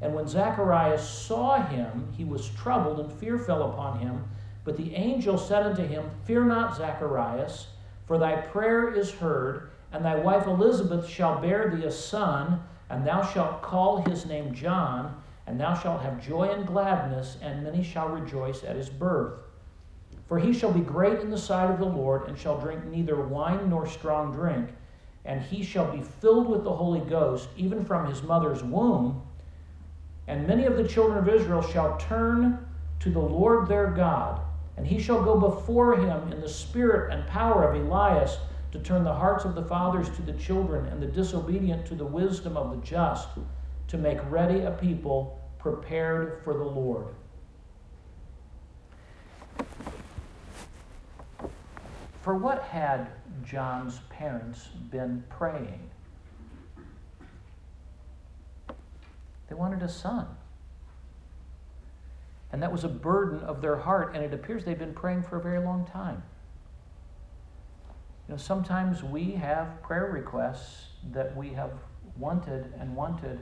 And 0.00 0.14
when 0.14 0.26
Zacharias 0.26 1.08
saw 1.08 1.62
him, 1.62 2.12
he 2.16 2.24
was 2.24 2.48
troubled, 2.50 3.00
and 3.00 3.12
fear 3.12 3.38
fell 3.38 3.70
upon 3.70 4.00
him. 4.00 4.24
But 4.64 4.76
the 4.76 4.94
angel 4.94 5.38
said 5.38 5.64
unto 5.64 5.84
him, 5.84 6.08
Fear 6.24 6.44
not, 6.44 6.76
Zacharias, 6.76 7.66
for 8.06 8.16
thy 8.16 8.36
prayer 8.36 8.92
is 8.92 9.10
heard, 9.10 9.70
and 9.90 10.04
thy 10.04 10.16
wife 10.16 10.46
Elizabeth 10.46 11.08
shall 11.08 11.40
bear 11.40 11.68
thee 11.68 11.84
a 11.84 11.90
son, 11.90 12.62
and 12.88 13.04
thou 13.04 13.22
shalt 13.22 13.62
call 13.62 14.02
his 14.02 14.24
name 14.24 14.54
John, 14.54 15.20
and 15.46 15.58
thou 15.58 15.74
shalt 15.74 16.02
have 16.02 16.24
joy 16.24 16.44
and 16.44 16.66
gladness, 16.66 17.38
and 17.42 17.64
many 17.64 17.82
shall 17.82 18.08
rejoice 18.08 18.62
at 18.62 18.76
his 18.76 18.88
birth. 18.88 19.40
For 20.28 20.38
he 20.38 20.52
shall 20.52 20.72
be 20.72 20.80
great 20.80 21.18
in 21.18 21.30
the 21.30 21.38
sight 21.38 21.70
of 21.70 21.80
the 21.80 21.84
Lord, 21.84 22.28
and 22.28 22.38
shall 22.38 22.60
drink 22.60 22.84
neither 22.84 23.20
wine 23.20 23.68
nor 23.68 23.86
strong 23.86 24.32
drink, 24.32 24.70
and 25.24 25.42
he 25.42 25.64
shall 25.64 25.90
be 25.90 26.02
filled 26.02 26.48
with 26.48 26.62
the 26.62 26.72
Holy 26.72 27.00
Ghost, 27.00 27.48
even 27.56 27.84
from 27.84 28.06
his 28.06 28.22
mother's 28.22 28.62
womb. 28.62 29.22
And 30.28 30.46
many 30.46 30.66
of 30.66 30.76
the 30.76 30.86
children 30.86 31.18
of 31.18 31.28
Israel 31.28 31.62
shall 31.62 31.96
turn 31.98 32.64
to 33.00 33.10
the 33.10 33.18
Lord 33.18 33.66
their 33.66 33.88
God 33.88 34.40
and 34.76 34.86
he 34.86 35.00
shall 35.00 35.22
go 35.22 35.38
before 35.38 35.96
him 35.96 36.32
in 36.32 36.40
the 36.40 36.48
spirit 36.48 37.12
and 37.12 37.26
power 37.28 37.70
of 37.70 37.80
Elias 37.80 38.38
to 38.72 38.78
turn 38.78 39.04
the 39.04 39.14
hearts 39.14 39.44
of 39.44 39.54
the 39.54 39.64
fathers 39.64 40.08
to 40.16 40.22
the 40.22 40.32
children 40.32 40.86
and 40.86 41.02
the 41.02 41.06
disobedient 41.06 41.84
to 41.86 41.94
the 41.94 42.04
wisdom 42.04 42.56
of 42.56 42.70
the 42.70 42.84
just, 42.84 43.28
to 43.88 43.98
make 43.98 44.18
ready 44.30 44.62
a 44.62 44.70
people 44.70 45.38
prepared 45.58 46.40
for 46.42 46.54
the 46.54 46.64
Lord. 46.64 47.08
For 52.22 52.36
what 52.36 52.62
had 52.62 53.08
John's 53.44 53.98
parents 54.08 54.68
been 54.90 55.22
praying? 55.28 55.90
They 59.48 59.54
wanted 59.54 59.82
a 59.82 59.88
son. 59.88 60.26
And 62.52 62.62
that 62.62 62.70
was 62.70 62.84
a 62.84 62.88
burden 62.88 63.40
of 63.40 63.62
their 63.62 63.76
heart, 63.76 64.14
and 64.14 64.22
it 64.22 64.34
appears 64.34 64.64
they've 64.64 64.78
been 64.78 64.92
praying 64.92 65.22
for 65.22 65.38
a 65.38 65.42
very 65.42 65.58
long 65.58 65.86
time. 65.86 66.22
You 68.28 68.34
know, 68.34 68.38
sometimes 68.38 69.02
we 69.02 69.32
have 69.32 69.82
prayer 69.82 70.10
requests 70.12 70.88
that 71.12 71.34
we 71.36 71.48
have 71.50 71.72
wanted 72.16 72.72
and 72.78 72.94
wanted, 72.94 73.40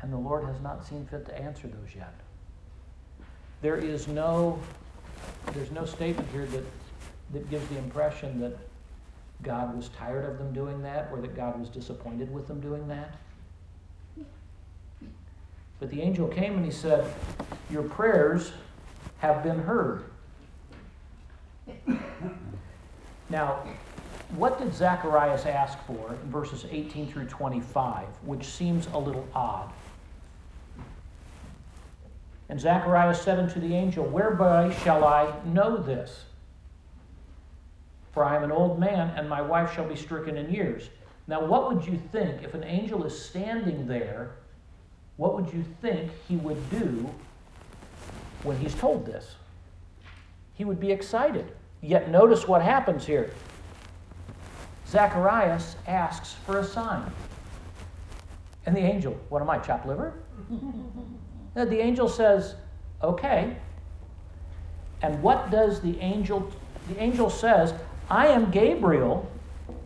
and 0.00 0.12
the 0.12 0.16
Lord 0.16 0.44
has 0.44 0.60
not 0.60 0.86
seen 0.86 1.06
fit 1.06 1.26
to 1.26 1.38
answer 1.38 1.66
those 1.66 1.94
yet. 1.94 2.14
There 3.62 3.76
is 3.76 4.06
no, 4.06 4.60
there's 5.52 5.72
no 5.72 5.84
statement 5.84 6.28
here 6.30 6.46
that, 6.46 6.64
that 7.32 7.50
gives 7.50 7.66
the 7.68 7.78
impression 7.78 8.40
that 8.40 8.56
God 9.42 9.76
was 9.76 9.88
tired 9.90 10.24
of 10.24 10.38
them 10.38 10.52
doing 10.52 10.82
that 10.82 11.08
or 11.12 11.20
that 11.20 11.34
God 11.34 11.58
was 11.58 11.68
disappointed 11.68 12.32
with 12.32 12.46
them 12.46 12.60
doing 12.60 12.86
that. 12.88 13.16
But 15.84 15.90
the 15.90 16.00
angel 16.00 16.28
came 16.28 16.54
and 16.56 16.64
he 16.64 16.70
said, 16.70 17.04
Your 17.68 17.82
prayers 17.82 18.52
have 19.18 19.42
been 19.42 19.58
heard. 19.58 20.04
Now, 23.28 23.62
what 24.34 24.58
did 24.58 24.72
Zacharias 24.72 25.44
ask 25.44 25.76
for 25.86 26.14
in 26.14 26.30
verses 26.30 26.64
18 26.70 27.12
through 27.12 27.26
25, 27.26 28.06
which 28.22 28.46
seems 28.46 28.86
a 28.94 28.98
little 28.98 29.28
odd? 29.34 29.70
And 32.48 32.58
Zacharias 32.58 33.20
said 33.20 33.38
unto 33.38 33.60
the 33.60 33.74
angel, 33.74 34.06
Whereby 34.06 34.74
shall 34.84 35.04
I 35.04 35.34
know 35.44 35.76
this? 35.76 36.24
For 38.12 38.24
I 38.24 38.36
am 38.36 38.42
an 38.42 38.52
old 38.52 38.80
man, 38.80 39.12
and 39.18 39.28
my 39.28 39.42
wife 39.42 39.74
shall 39.74 39.86
be 39.86 39.96
stricken 39.96 40.38
in 40.38 40.50
years. 40.50 40.88
Now, 41.26 41.44
what 41.44 41.68
would 41.68 41.84
you 41.84 42.00
think 42.10 42.42
if 42.42 42.54
an 42.54 42.64
angel 42.64 43.04
is 43.04 43.22
standing 43.22 43.86
there? 43.86 44.36
What 45.16 45.34
would 45.34 45.52
you 45.52 45.64
think 45.80 46.10
he 46.28 46.36
would 46.36 46.70
do 46.70 47.08
when 48.42 48.58
he's 48.58 48.74
told 48.74 49.06
this? 49.06 49.36
He 50.54 50.64
would 50.64 50.80
be 50.80 50.90
excited. 50.90 51.52
Yet, 51.80 52.10
notice 52.10 52.48
what 52.48 52.62
happens 52.62 53.06
here. 53.06 53.32
Zacharias 54.88 55.76
asks 55.86 56.34
for 56.46 56.58
a 56.58 56.64
sign. 56.64 57.10
And 58.66 58.74
the 58.74 58.80
angel, 58.80 59.18
what 59.28 59.42
am 59.42 59.50
I, 59.50 59.58
chopped 59.58 59.86
liver? 59.86 60.14
The 61.54 61.78
angel 61.78 62.08
says, 62.08 62.56
okay. 63.00 63.56
And 65.02 65.22
what 65.22 65.52
does 65.52 65.80
the 65.80 65.96
angel? 66.00 66.50
The 66.88 67.00
angel 67.00 67.30
says, 67.30 67.72
I 68.10 68.26
am 68.26 68.50
Gabriel, 68.50 69.30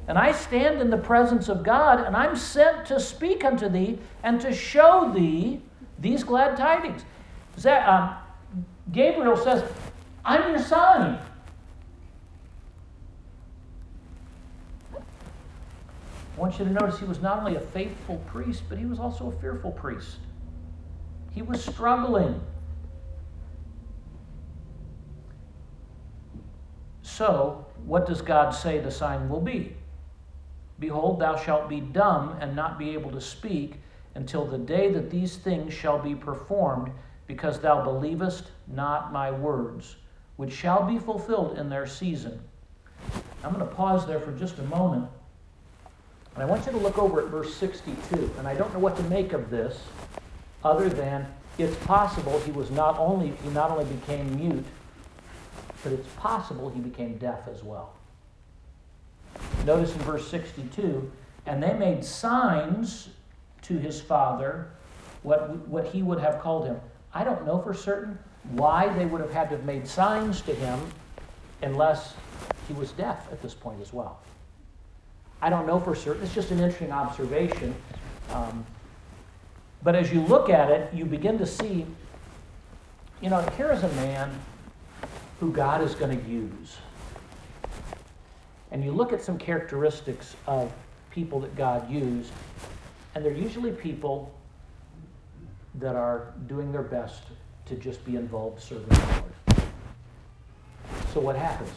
and 0.09 0.17
I 0.17 0.33
stand 0.33 0.81
in 0.81 0.89
the 0.89 0.97
presence 0.97 1.51
of 1.51 1.63
God, 1.63 2.01
and 2.01 2.17
I'm 2.17 2.35
sent 2.35 2.87
to 2.87 2.99
speak 2.99 3.45
unto 3.45 3.69
thee 3.69 3.99
and 4.23 4.41
to 4.41 4.55
show 4.55 5.13
thee 5.15 5.61
these 5.99 6.25
glad 6.25 6.57
tidings. 6.57 7.05
Um, 7.67 8.15
Gabriel 8.91 9.37
says, 9.37 9.71
I'm 10.25 10.49
your 10.51 10.61
son. 10.61 11.19
I 14.95 16.41
want 16.41 16.59
you 16.59 16.65
to 16.65 16.71
notice 16.71 16.99
he 16.99 17.05
was 17.05 17.21
not 17.21 17.41
only 17.41 17.57
a 17.57 17.61
faithful 17.61 18.17
priest, 18.29 18.63
but 18.71 18.79
he 18.79 18.87
was 18.87 18.99
also 18.99 19.29
a 19.29 19.33
fearful 19.41 19.73
priest. 19.73 20.17
He 21.33 21.43
was 21.43 21.63
struggling. 21.63 22.41
So, 27.03 27.67
what 27.85 28.07
does 28.07 28.23
God 28.23 28.53
say 28.53 28.79
the 28.79 28.91
sign 28.91 29.29
will 29.29 29.41
be? 29.41 29.75
Behold, 30.79 31.21
thou 31.21 31.37
shalt 31.37 31.69
be 31.69 31.81
dumb 31.81 32.37
and 32.41 32.55
not 32.55 32.79
be 32.79 32.91
able 32.91 33.11
to 33.11 33.21
speak 33.21 33.77
until 34.15 34.45
the 34.45 34.59
day 34.59 34.93
that 34.93 35.11
these 35.11 35.37
things 35.37 35.73
shall 35.73 35.99
be 35.99 36.15
performed, 36.15 36.91
because 37.27 37.61
thou 37.61 37.85
believest 37.85 38.45
not 38.67 39.13
my 39.13 39.31
words, 39.31 39.97
which 40.37 40.53
shall 40.53 40.85
be 40.85 40.99
fulfilled 40.99 41.59
in 41.59 41.69
their 41.69 41.87
season. 41.87 42.41
I'm 43.45 43.53
going 43.53 43.67
to 43.67 43.75
pause 43.75 44.07
there 44.07 44.21
for 44.21 44.33
just 44.33 44.59
a 44.59 44.65
moment. 44.65 45.07
And 46.35 46.43
I 46.43 46.47
want 46.47 46.67
you 46.67 46.73
to 46.73 46.79
look 46.79 46.99
over 46.99 47.21
at 47.21 47.29
verse 47.29 47.55
62. 47.55 48.35
And 48.39 48.47
I 48.47 48.55
don't 48.55 48.73
know 48.73 48.79
what 48.79 48.97
to 48.97 49.03
make 49.05 49.33
of 49.33 49.51
this 49.51 49.81
other 50.65 50.89
than 50.89 51.27
it's 51.59 51.77
possible 51.85 52.39
he 52.41 52.53
was 52.53 52.71
not 52.71 52.99
only 52.99 53.33
he 53.43 53.49
not 53.51 53.71
only 53.71 53.85
became 53.85 54.37
mute, 54.37 54.65
but 55.83 55.93
it's 55.93 56.09
possible 56.17 56.69
he 56.71 56.81
became 56.81 57.19
deaf 57.19 57.49
as 57.49 57.63
well. 57.63 57.98
Notice 59.65 59.95
in 59.95 60.01
verse 60.01 60.27
62, 60.29 61.11
and 61.47 61.63
they 61.63 61.75
made 61.75 62.05
signs 62.05 63.11
to 63.63 63.79
his 63.79 64.01
father 64.01 64.71
what, 65.23 65.69
what 65.69 65.87
he 65.87 66.03
would 66.03 66.21
have 66.21 66.41
called 66.41 66.67
him. 66.67 66.81
I 67.13 67.25
don't 67.25 67.45
know 67.47 67.61
for 67.61 67.75
certain 67.75 68.19
why 68.53 68.89
they 68.95 69.05
would 69.05 69.21
have 69.21 69.33
had 69.33 69.51
to 69.51 69.57
have 69.57 69.65
made 69.65 69.87
signs 69.87 70.41
to 70.43 70.55
him 70.55 70.81
unless 71.63 72.15
he 72.67 72.75
was 72.75 72.93
deaf 72.93 73.31
at 73.33 73.43
this 73.43 73.55
point 73.55 73.81
as 73.81 73.93
well. 73.93 74.21
I 75.41 75.51
don't 75.51 75.67
know 75.67 75.79
for 75.79 75.95
certain. 75.95 76.23
It's 76.23 76.35
just 76.35 76.51
an 76.51 76.59
interesting 76.59 76.93
observation. 76.93 77.75
Um, 78.31 78.67
but 79.83 79.95
as 79.95 80.13
you 80.13 80.21
look 80.23 80.51
at 80.51 80.71
it, 80.71 80.93
you 80.93 81.05
begin 81.05 81.39
to 81.39 81.47
see, 81.47 81.87
you 83.21 83.31
know, 83.31 83.41
here 83.57 83.71
is 83.71 83.83
a 83.85 83.93
man 83.95 84.31
who 85.41 85.53
God 85.53 85.83
is 85.83 85.95
going 85.95 86.19
to 86.19 86.29
use. 86.29 86.79
And 88.71 88.85
you 88.85 88.93
look 88.93 89.13
at 89.13 89.23
some 89.23 89.39
characteristics 89.39 90.37
of 90.47 90.73
people 91.11 91.41
that 91.41 91.57
God 91.57 91.91
used, 91.91 92.33
and 93.15 93.25
they're 93.25 93.33
usually 93.33 93.73
people 93.73 94.33
that 95.77 95.97
are 95.97 96.35
doing 96.47 96.71
their 96.73 96.83
best 96.83 97.23
to 97.67 97.75
just 97.77 98.05
be 98.05 98.17
involved 98.17 98.61
serving 98.61 98.89
the 98.89 99.23
Lord. 99.57 99.63
So 101.15 101.21
what 101.21 101.37
happens? 101.37 101.71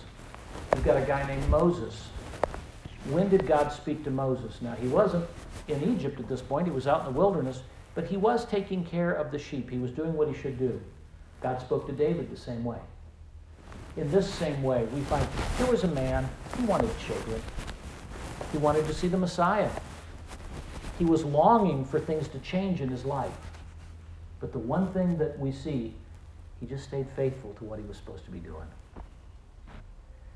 You've 0.76 0.86
got 0.86 0.98
a 0.98 1.06
guy 1.06 1.26
named 1.28 1.48
Moses. 1.50 2.08
When 3.10 3.30
did 3.30 3.48
God 3.48 3.70
speak 3.70 4.04
to 4.04 4.12
Moses? 4.12 4.62
Now, 4.62 4.74
he 4.74 4.88
wasn't 4.88 5.26
in 5.68 5.84
Egypt 5.96 6.20
at 6.20 6.28
this 6.28 6.42
point, 6.42 6.68
he 6.68 6.74
was 6.74 6.88
out 6.88 7.06
in 7.08 7.14
the 7.14 7.18
wilderness, 7.18 7.62
but 7.96 8.06
he 8.06 8.18
was 8.18 8.46
taking 8.46 8.84
care 8.84 9.14
of 9.14 9.32
the 9.32 9.40
sheep. 9.40 9.70
He 9.70 9.78
was 9.78 9.92
doing 9.92 10.14
what 10.14 10.28
he 10.28 10.34
should 10.34 10.58
do. 10.58 10.82
God 11.42 11.60
spoke 11.60 11.88
to 11.88 11.94
David 11.94 12.32
the 12.32 12.38
same 12.38 12.64
way. 12.64 12.78
In 13.98 14.10
this 14.10 14.32
same 14.34 14.64
way, 14.64 14.86
we 14.94 15.02
find 15.02 15.28
here 15.58 15.68
was 15.68 15.84
a 15.84 15.90
man, 15.90 16.30
he 16.58 16.64
wanted 16.64 16.90
children. 17.00 17.42
He 18.52 18.58
wanted 18.58 18.86
to 18.88 18.94
see 18.94 19.08
the 19.08 19.18
Messiah. 19.18 19.70
He 20.98 21.06
was 21.06 21.24
longing 21.26 21.84
for 21.84 22.00
things 22.00 22.28
to 22.30 22.40
change 22.40 22.80
in 22.80 22.90
his 22.90 23.06
life. 23.06 23.32
But 24.40 24.54
the 24.54 24.60
one 24.60 24.92
thing 24.94 25.18
that 25.18 25.38
we 25.38 25.52
see, 25.52 25.94
he 26.60 26.66
just 26.66 26.86
stayed 26.86 27.08
faithful 27.16 27.54
to 27.56 27.64
what 27.64 27.80
he 27.80 27.86
was 27.86 27.98
supposed 27.98 28.26
to 28.26 28.32
be 28.32 28.40
doing. 28.40 28.68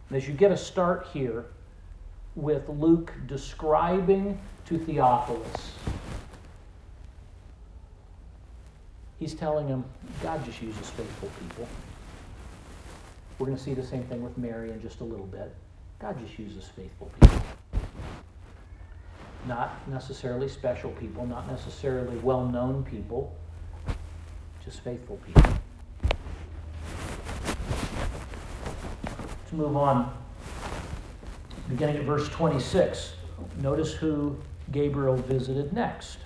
And 0.09 0.17
as 0.17 0.27
you 0.27 0.33
get 0.33 0.51
a 0.51 0.57
start 0.57 1.07
here 1.13 1.45
with 2.35 2.67
Luke 2.67 3.13
describing 3.25 4.39
to 4.65 4.77
Theophilus, 4.77 5.71
he's 9.17 9.33
telling 9.33 9.67
him 9.67 9.85
God 10.21 10.43
just 10.45 10.61
uses 10.61 10.89
faithful 10.89 11.29
people. 11.39 11.67
We're 13.37 13.47
going 13.47 13.57
to 13.57 13.63
see 13.63 13.73
the 13.73 13.83
same 13.83 14.03
thing 14.03 14.23
with 14.23 14.37
Mary 14.37 14.71
in 14.71 14.81
just 14.81 15.01
a 15.01 15.03
little 15.03 15.25
bit. 15.25 15.53
God 15.99 16.17
just 16.19 16.39
uses 16.39 16.69
faithful 16.75 17.11
people. 17.19 17.41
Not 19.45 19.87
necessarily 19.89 20.47
special 20.47 20.91
people, 20.91 21.25
not 21.25 21.45
necessarily 21.47 22.17
well 22.19 22.45
known 22.45 22.83
people, 22.83 23.35
just 24.63 24.79
faithful 24.81 25.19
people. 25.25 25.43
Let's 29.43 29.51
move 29.51 29.75
on. 29.75 30.17
Beginning 31.67 31.97
at 31.97 32.03
verse 32.03 32.29
26, 32.29 33.15
notice 33.57 33.91
who 33.93 34.37
Gabriel 34.71 35.15
visited 35.15 35.73
next. 35.73 36.19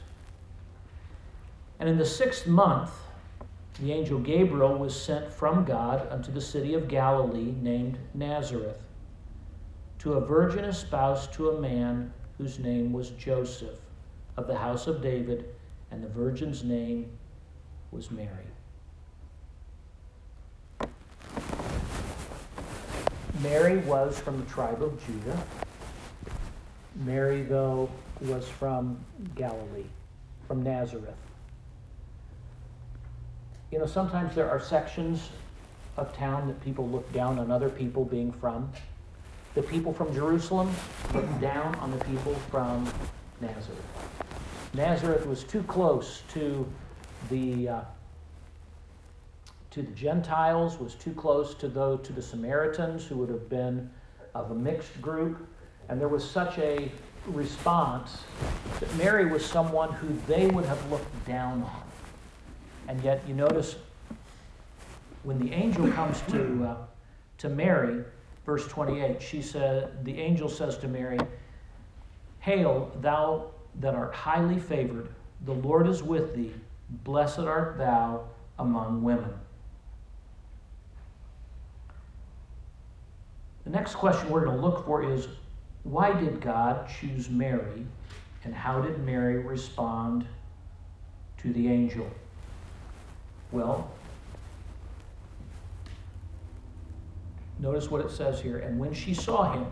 And 1.79 1.89
in 1.89 1.97
the 1.97 2.05
sixth 2.05 2.45
month, 2.45 2.91
the 3.81 3.93
angel 3.93 4.19
Gabriel 4.19 4.77
was 4.77 4.99
sent 4.99 5.31
from 5.31 5.63
God 5.63 6.07
unto 6.11 6.31
the 6.31 6.41
city 6.41 6.73
of 6.73 6.87
Galilee 6.87 7.53
named 7.61 7.97
Nazareth, 8.13 8.83
to 9.99 10.13
a 10.13 10.25
virgin 10.25 10.65
espoused 10.65 11.31
to 11.33 11.51
a 11.51 11.61
man 11.61 12.13
whose 12.37 12.59
name 12.59 12.91
was 12.91 13.11
Joseph, 13.11 13.79
of 14.35 14.47
the 14.47 14.57
house 14.57 14.87
of 14.87 15.01
David, 15.01 15.45
and 15.91 16.03
the 16.03 16.09
virgin's 16.09 16.63
name 16.63 17.09
was 17.91 18.11
Mary. 18.11 18.29
Mary 23.41 23.77
was 23.79 24.19
from 24.19 24.37
the 24.37 24.45
tribe 24.51 24.83
of 24.83 25.01
Judah. 25.05 25.41
Mary, 26.95 27.43
though, 27.43 27.89
was 28.21 28.47
from 28.47 28.97
Galilee, 29.35 29.85
from 30.47 30.61
Nazareth. 30.63 31.28
You 33.71 33.77
know, 33.77 33.85
sometimes 33.85 34.33
there 34.33 34.49
are 34.49 34.59
sections 34.59 35.29
of 35.95 36.15
town 36.15 36.47
that 36.47 36.63
people 36.63 36.87
look 36.87 37.11
down 37.13 37.37
on 37.37 37.51
other 37.51 37.69
people 37.69 38.03
being 38.03 38.31
from. 38.31 38.71
The 39.53 39.61
people 39.61 39.93
from 39.93 40.11
Jerusalem 40.13 40.73
look 41.13 41.39
down 41.39 41.75
on 41.75 41.91
the 41.91 42.03
people 42.05 42.33
from 42.49 42.91
Nazareth. 43.41 43.85
Nazareth 44.73 45.27
was 45.27 45.43
too 45.43 45.61
close 45.63 46.23
to 46.33 46.67
the, 47.29 47.69
uh, 47.69 47.81
to 49.71 49.83
the 49.83 49.91
Gentiles, 49.91 50.79
was 50.79 50.95
too 50.95 51.13
close 51.13 51.53
to 51.55 51.67
those 51.67 52.05
to 52.07 52.13
the 52.13 52.21
Samaritans, 52.23 53.05
who 53.05 53.17
would 53.17 53.29
have 53.29 53.49
been 53.49 53.89
of 54.33 54.49
a 54.49 54.55
mixed 54.55 54.99
group. 54.99 55.47
And 55.89 56.01
there 56.01 56.07
was 56.07 56.27
such 56.27 56.57
a 56.57 56.91
response 57.27 58.23
that 58.79 58.95
Mary 58.95 59.25
was 59.25 59.45
someone 59.45 59.91
who 59.93 60.07
they 60.27 60.47
would 60.47 60.65
have 60.65 60.91
looked 60.91 61.27
down 61.27 61.61
on. 61.63 61.88
And 62.89 62.99
yet, 63.03 63.21
you 63.27 63.35
notice 63.35 63.75
when 65.21 65.37
the 65.37 65.53
angel 65.53 65.91
comes 65.91 66.21
to, 66.31 66.65
uh, 66.65 66.77
to 67.37 67.47
Mary, 67.47 68.03
verse 68.47 68.67
28, 68.67 69.21
she 69.21 69.43
said, 69.43 70.03
the 70.03 70.19
angel 70.19 70.49
says 70.49 70.75
to 70.79 70.87
Mary, 70.87 71.19
Hail, 72.39 72.91
thou 72.99 73.51
that 73.79 73.93
art 73.93 74.15
highly 74.15 74.57
favored, 74.57 75.07
the 75.45 75.53
Lord 75.53 75.87
is 75.87 76.01
with 76.01 76.35
thee. 76.35 76.51
Blessed 77.03 77.41
art 77.41 77.77
thou 77.77 78.23
among 78.57 79.03
women. 79.03 79.35
The 83.65 83.69
next 83.69 83.95
question 83.95 84.31
we're 84.31 84.45
going 84.45 84.57
to 84.57 84.65
look 84.65 84.83
for 84.87 85.03
is 85.03 85.27
why 85.83 86.19
did 86.19 86.41
God 86.41 86.89
choose 86.89 87.29
Mary 87.29 87.85
and 88.43 88.55
how 88.55 88.81
did 88.81 89.05
Mary 89.05 89.37
respond 89.37 90.25
to 91.37 91.53
the 91.53 91.67
angel? 91.67 92.09
Well, 93.51 93.89
notice 97.59 97.89
what 97.89 98.01
it 98.01 98.11
says 98.11 98.39
here. 98.39 98.59
And 98.59 98.79
when 98.79 98.93
she 98.93 99.13
saw 99.13 99.53
him, 99.53 99.65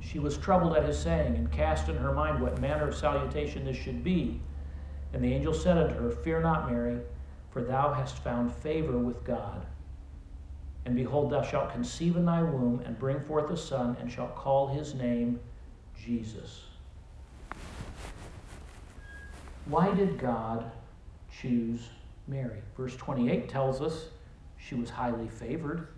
she 0.00 0.18
was 0.18 0.36
troubled 0.36 0.76
at 0.76 0.84
his 0.84 0.98
saying 0.98 1.34
and 1.36 1.50
cast 1.50 1.88
in 1.88 1.96
her 1.96 2.12
mind 2.12 2.40
what 2.40 2.60
manner 2.60 2.88
of 2.88 2.94
salutation 2.94 3.64
this 3.64 3.76
should 3.76 4.04
be. 4.04 4.40
And 5.12 5.24
the 5.24 5.32
angel 5.32 5.54
said 5.54 5.78
unto 5.78 5.94
her, 5.94 6.10
Fear 6.10 6.42
not, 6.42 6.70
Mary, 6.70 6.98
for 7.50 7.62
thou 7.62 7.92
hast 7.92 8.18
found 8.18 8.52
favor 8.52 8.98
with 8.98 9.24
God. 9.24 9.64
And 10.84 10.94
behold, 10.94 11.30
thou 11.30 11.42
shalt 11.42 11.72
conceive 11.72 12.16
in 12.16 12.26
thy 12.26 12.42
womb 12.42 12.82
and 12.84 12.98
bring 12.98 13.20
forth 13.20 13.50
a 13.50 13.56
son, 13.56 13.96
and 14.00 14.10
shalt 14.10 14.36
call 14.36 14.68
his 14.68 14.94
name 14.94 15.40
Jesus. 15.98 16.64
Why 19.66 19.94
did 19.94 20.18
God 20.18 20.70
choose 21.40 21.88
Mary? 22.26 22.62
Verse 22.76 22.96
28 22.96 23.48
tells 23.48 23.80
us 23.80 24.06
she 24.56 24.74
was 24.74 24.90
highly 24.90 25.28
favored. 25.28 25.88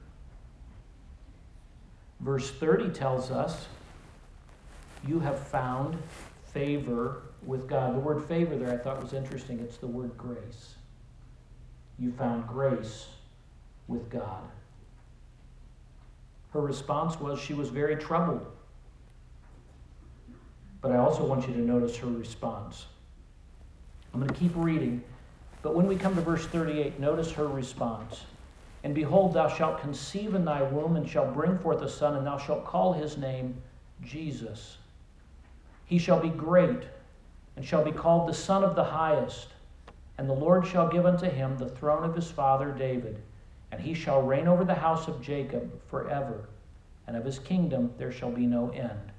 Verse 2.21 2.51
30 2.51 2.91
tells 2.91 3.31
us 3.31 3.67
you 5.07 5.21
have 5.21 5.39
found 5.39 5.99
favor 6.53 7.23
with 7.45 7.69
God. 7.69 7.95
The 7.95 8.01
word 8.01 8.25
favor 8.25 8.57
there 8.57 8.73
I 8.73 8.77
thought 8.77 9.03
was 9.03 9.13
interesting. 9.13 9.61
It's 9.61 9.77
the 9.77 9.87
word 9.87 10.17
grace. 10.17 10.75
You 11.99 12.13
found 12.13 12.47
grace 12.49 13.07
with 13.89 14.11
God. 14.11 14.43
Her 16.53 16.61
response 16.61 17.21
was 17.21 17.39
she 17.39 17.55
was 17.55 17.69
very 17.69 17.97
troubled. 17.97 18.45
But 20.81 20.93
I 20.93 20.97
also 20.97 21.25
want 21.25 21.47
you 21.47 21.55
to 21.55 21.61
notice 21.61 21.97
her 21.99 22.07
response. 22.07 22.87
I'm 24.13 24.21
going 24.21 24.33
to 24.33 24.39
keep 24.39 24.53
reading, 24.55 25.03
but 25.67 25.75
when 25.75 25.89
we 25.89 25.97
come 25.97 26.15
to 26.15 26.21
verse 26.21 26.47
38, 26.47 27.01
notice 27.01 27.33
her 27.33 27.49
response. 27.49 28.23
And 28.85 28.95
behold, 28.95 29.35
thou 29.35 29.49
shalt 29.49 29.81
conceive 29.81 30.37
in 30.37 30.45
thy 30.45 30.63
womb 30.63 30.95
and 30.95 31.09
shalt 31.09 31.35
bring 31.35 31.59
forth 31.59 31.83
a 31.83 31.89
son, 31.89 32.15
and 32.15 32.25
thou 32.25 32.39
shalt 32.39 32.65
call 32.65 32.93
his 32.93 33.19
name 33.19 33.61
Jesus. 34.01 34.77
He 35.85 35.99
shall 35.99 36.21
be 36.21 36.29
great 36.29 36.85
and 37.57 37.65
shall 37.65 37.83
be 37.83 37.91
called 37.91 38.29
the 38.29 38.33
Son 38.33 38.63
of 38.63 38.77
the 38.77 38.85
Highest. 38.85 39.49
And 40.19 40.31
the 40.31 40.35
Lord 40.35 40.65
shall 40.65 40.87
give 40.87 41.05
unto 41.05 41.29
him 41.29 41.59
the 41.59 41.69
throne 41.69 42.05
of 42.05 42.15
his 42.15 42.31
father 42.31 42.71
David, 42.71 43.21
and 43.73 43.81
he 43.81 43.93
shall 43.93 44.23
reign 44.23 44.47
over 44.47 44.65
the 44.65 44.73
house 44.73 45.09
of 45.09 45.21
Jacob 45.21 45.83
forever, 45.91 46.49
and 47.09 47.17
of 47.17 47.25
his 47.25 47.41
kingdom 47.41 47.93
there 47.99 48.13
shall 48.13 48.31
be 48.31 48.47
no 48.47 48.71
end. 48.71 49.11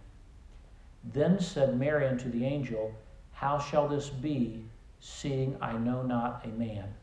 Then 1.03 1.41
said 1.41 1.77
Mary 1.77 2.07
unto 2.07 2.31
the 2.31 2.45
angel, 2.45 2.93
How 3.33 3.59
shall 3.59 3.89
this 3.89 4.07
be, 4.07 4.63
seeing 4.99 5.57
I 5.61 5.73
know 5.73 6.01
not 6.01 6.45
a 6.45 6.49
man? 6.49 6.93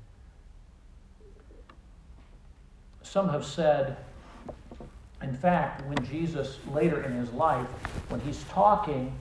Some 3.03 3.29
have 3.29 3.45
said, 3.45 3.97
in 5.23 5.35
fact, 5.35 5.87
when 5.87 6.05
Jesus 6.05 6.59
later 6.73 7.03
in 7.03 7.13
his 7.13 7.31
life, 7.33 7.67
when 8.09 8.21
he's 8.21 8.43
talking 8.45 9.15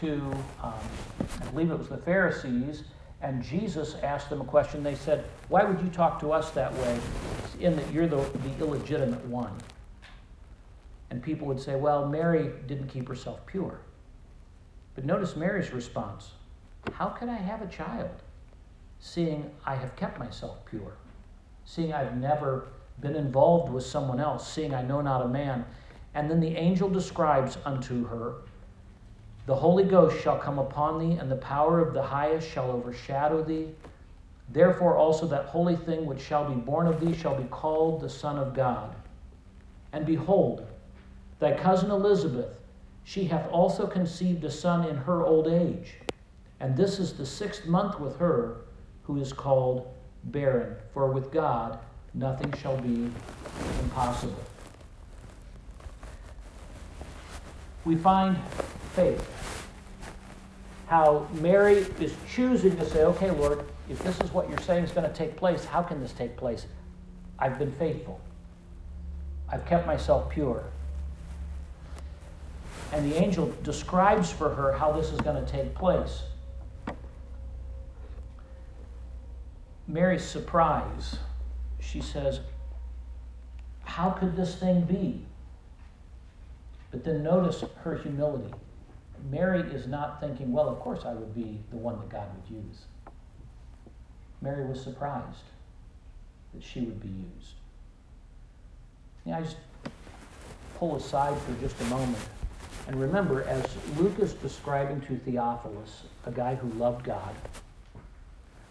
to, 0.00 0.14
um, 0.62 0.74
I 1.20 1.44
believe 1.50 1.70
it 1.70 1.78
was 1.78 1.88
the 1.88 1.98
Pharisees, 1.98 2.84
and 3.22 3.42
Jesus 3.42 3.94
asked 4.02 4.30
them 4.30 4.40
a 4.40 4.44
question. 4.44 4.82
They 4.82 4.94
said, 4.94 5.24
Why 5.48 5.64
would 5.64 5.80
you 5.80 5.88
talk 5.88 6.20
to 6.20 6.32
us 6.32 6.50
that 6.50 6.72
way, 6.74 6.98
in 7.60 7.76
that 7.76 7.90
you're 7.92 8.06
the, 8.06 8.16
the 8.16 8.64
illegitimate 8.64 9.24
one? 9.26 9.52
And 11.10 11.22
people 11.22 11.46
would 11.46 11.60
say, 11.60 11.76
Well, 11.76 12.08
Mary 12.08 12.50
didn't 12.66 12.88
keep 12.88 13.08
herself 13.08 13.44
pure. 13.46 13.80
But 14.94 15.04
notice 15.04 15.36
Mary's 15.36 15.72
response 15.72 16.30
How 16.92 17.08
can 17.08 17.28
I 17.28 17.36
have 17.36 17.62
a 17.62 17.66
child, 17.66 18.10
seeing 19.00 19.50
I 19.64 19.74
have 19.74 19.96
kept 19.96 20.18
myself 20.18 20.64
pure, 20.66 20.96
seeing 21.64 21.92
I've 21.92 22.16
never 22.16 22.68
been 23.00 23.16
involved 23.16 23.72
with 23.72 23.84
someone 23.84 24.20
else, 24.20 24.50
seeing 24.50 24.74
I 24.74 24.82
know 24.82 25.00
not 25.00 25.24
a 25.24 25.28
man? 25.28 25.64
And 26.14 26.30
then 26.30 26.40
the 26.40 26.56
angel 26.56 26.88
describes 26.88 27.58
unto 27.64 28.06
her 28.06 28.36
the 29.46 29.54
Holy 29.54 29.84
Ghost 29.84 30.20
shall 30.20 30.38
come 30.38 30.58
upon 30.58 30.98
thee, 30.98 31.18
and 31.18 31.30
the 31.30 31.36
power 31.36 31.80
of 31.80 31.94
the 31.94 32.02
highest 32.02 32.50
shall 32.50 32.72
overshadow 32.72 33.44
thee. 33.44 33.68
Therefore 34.48 34.96
also 34.96 35.26
that 35.28 35.46
holy 35.46 35.76
thing 35.76 36.04
which 36.04 36.20
shall 36.20 36.52
be 36.52 36.60
born 36.60 36.88
of 36.88 37.00
thee 37.00 37.14
shall 37.14 37.40
be 37.40 37.48
called 37.48 38.00
the 38.00 38.08
Son 38.08 38.38
of 38.38 38.54
God. 38.54 38.94
And 39.92 40.04
behold, 40.04 40.66
thy 41.38 41.56
cousin 41.56 41.92
Elizabeth, 41.92 42.58
she 43.04 43.24
hath 43.24 43.48
also 43.50 43.86
conceived 43.86 44.42
a 44.42 44.50
son 44.50 44.88
in 44.88 44.96
her 44.96 45.24
old 45.24 45.46
age. 45.46 45.94
And 46.60 46.76
this 46.76 46.98
is 46.98 47.12
the 47.12 47.26
sixth 47.26 47.66
month 47.66 48.00
with 48.00 48.16
her, 48.18 48.62
who 49.02 49.20
is 49.20 49.32
called 49.32 49.92
barren. 50.24 50.76
For 50.92 51.10
with 51.10 51.30
God 51.30 51.78
nothing 52.14 52.52
shall 52.54 52.76
be 52.78 53.10
impossible. 53.82 54.42
We 57.84 57.94
find 57.94 58.36
faith 58.94 59.32
how 60.86 61.26
Mary 61.34 61.86
is 62.00 62.14
choosing 62.32 62.76
to 62.76 62.88
say, 62.88 63.04
okay, 63.04 63.30
Lord, 63.30 63.64
if 63.88 63.98
this 64.00 64.20
is 64.20 64.32
what 64.32 64.48
you're 64.48 64.60
saying 64.60 64.84
is 64.84 64.92
going 64.92 65.08
to 65.08 65.14
take 65.14 65.36
place, 65.36 65.64
how 65.64 65.82
can 65.82 66.00
this 66.00 66.12
take 66.12 66.36
place? 66.36 66.66
I've 67.38 67.58
been 67.58 67.72
faithful. 67.72 68.20
I've 69.48 69.66
kept 69.66 69.86
myself 69.86 70.30
pure. 70.30 70.64
And 72.92 73.10
the 73.10 73.16
angel 73.16 73.52
describes 73.62 74.30
for 74.30 74.48
her 74.54 74.72
how 74.72 74.92
this 74.92 75.10
is 75.10 75.20
going 75.20 75.44
to 75.44 75.50
take 75.50 75.74
place. 75.74 76.22
Mary's 79.88 80.24
surprise, 80.24 81.18
she 81.80 82.00
says, 82.00 82.40
How 83.84 84.10
could 84.10 84.36
this 84.36 84.56
thing 84.56 84.82
be? 84.82 85.24
But 86.90 87.04
then 87.04 87.22
notice 87.22 87.64
her 87.82 87.96
humility. 87.96 88.52
Mary 89.30 89.60
is 89.60 89.86
not 89.86 90.20
thinking, 90.20 90.52
well, 90.52 90.68
of 90.68 90.78
course 90.78 91.04
I 91.04 91.14
would 91.14 91.34
be 91.34 91.60
the 91.70 91.76
one 91.76 91.98
that 91.98 92.08
God 92.08 92.28
would 92.34 92.56
use. 92.56 92.84
Mary 94.40 94.64
was 94.66 94.82
surprised 94.82 95.44
that 96.54 96.62
she 96.62 96.80
would 96.80 97.00
be 97.00 97.08
used. 97.08 97.54
Yeah, 99.24 99.38
I 99.38 99.42
just 99.42 99.56
pull 100.78 100.96
aside 100.96 101.36
for 101.40 101.52
just 101.60 101.80
a 101.80 101.84
moment 101.84 102.18
and 102.86 103.00
remember, 103.00 103.42
as 103.44 103.64
Luke 103.96 104.18
is 104.20 104.34
describing 104.34 105.00
to 105.02 105.16
Theophilus, 105.16 106.04
a 106.24 106.30
guy 106.30 106.54
who 106.54 106.68
loved 106.78 107.04
God, 107.04 107.34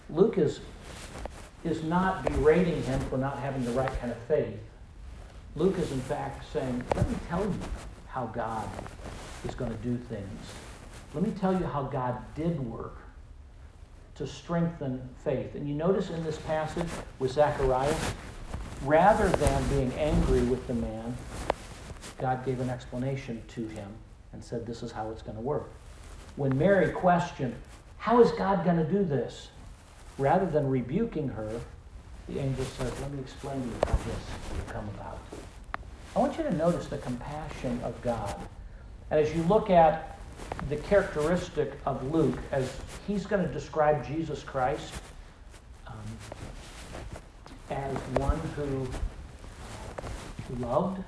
Luke 0.09 0.37
is, 0.37 0.59
is 1.63 1.83
not 1.83 2.23
berating 2.25 2.81
him 2.83 2.99
for 3.01 3.17
not 3.17 3.39
having 3.39 3.63
the 3.65 3.71
right 3.71 3.99
kind 3.99 4.11
of 4.11 4.17
faith. 4.19 4.59
Luke 5.55 5.77
is, 5.79 5.91
in 5.91 6.01
fact, 6.01 6.45
saying, 6.51 6.83
Let 6.95 7.09
me 7.09 7.17
tell 7.29 7.41
you 7.41 7.55
how 8.07 8.27
God 8.27 8.67
is 9.47 9.55
going 9.55 9.71
to 9.71 9.77
do 9.77 9.97
things. 9.97 10.41
Let 11.13 11.23
me 11.23 11.31
tell 11.31 11.53
you 11.53 11.65
how 11.65 11.83
God 11.83 12.17
did 12.35 12.59
work 12.59 12.97
to 14.15 14.27
strengthen 14.27 15.07
faith. 15.23 15.55
And 15.55 15.67
you 15.67 15.73
notice 15.73 16.09
in 16.09 16.23
this 16.23 16.37
passage 16.39 16.87
with 17.19 17.31
Zacharias, 17.31 18.13
rather 18.83 19.29
than 19.29 19.67
being 19.69 19.93
angry 19.93 20.41
with 20.41 20.65
the 20.67 20.73
man, 20.73 21.15
God 22.17 22.45
gave 22.45 22.59
an 22.59 22.69
explanation 22.69 23.41
to 23.49 23.67
him 23.67 23.89
and 24.33 24.43
said, 24.43 24.65
This 24.65 24.83
is 24.83 24.91
how 24.91 25.09
it's 25.09 25.21
going 25.21 25.37
to 25.37 25.43
work. 25.43 25.71
When 26.35 26.57
Mary 26.57 26.91
questioned, 26.91 27.55
How 27.97 28.21
is 28.21 28.31
God 28.31 28.63
going 28.63 28.77
to 28.77 28.89
do 28.89 29.03
this? 29.03 29.49
Rather 30.17 30.45
than 30.45 30.69
rebuking 30.69 31.27
her, 31.29 31.59
the 32.29 32.39
angel 32.39 32.65
says, 32.65 32.91
Let 33.01 33.11
me 33.11 33.19
explain 33.19 33.61
to 33.61 33.67
you 33.67 33.73
how 33.85 33.93
this 33.93 34.07
will 34.51 34.73
come 34.73 34.89
about. 34.95 35.19
I 36.15 36.19
want 36.19 36.37
you 36.37 36.43
to 36.43 36.53
notice 36.55 36.87
the 36.87 36.97
compassion 36.97 37.79
of 37.83 38.01
God 38.01 38.35
and 39.11 39.19
as 39.19 39.35
you 39.35 39.43
look 39.43 39.69
at 39.69 40.17
the 40.69 40.77
characteristic 40.77 41.73
of 41.85 42.11
Luke, 42.11 42.37
as 42.51 42.75
he's 43.07 43.25
going 43.25 43.45
to 43.45 43.53
describe 43.53 44.05
Jesus 44.05 44.43
Christ, 44.43 44.93
um, 45.87 45.93
as 47.69 47.95
one 48.19 48.39
who 48.55 48.87
loved. 50.59 51.03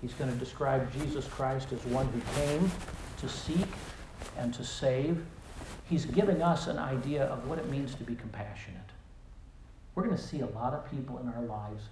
He's 0.00 0.14
going 0.14 0.32
to 0.32 0.36
describe 0.36 0.92
Jesus 0.92 1.26
Christ 1.28 1.72
as 1.72 1.84
one 1.86 2.08
who 2.08 2.20
came 2.40 2.70
to 3.18 3.28
seek 3.28 3.68
and 4.38 4.52
to 4.54 4.64
save. 4.64 5.24
He's 5.92 6.06
giving 6.06 6.40
us 6.40 6.68
an 6.68 6.78
idea 6.78 7.24
of 7.24 7.46
what 7.46 7.58
it 7.58 7.68
means 7.68 7.94
to 7.96 8.02
be 8.02 8.14
compassionate. 8.14 8.80
We're 9.94 10.04
going 10.04 10.16
to 10.16 10.22
see 10.22 10.40
a 10.40 10.46
lot 10.46 10.72
of 10.72 10.90
people 10.90 11.18
in 11.18 11.28
our 11.28 11.42
lives 11.42 11.84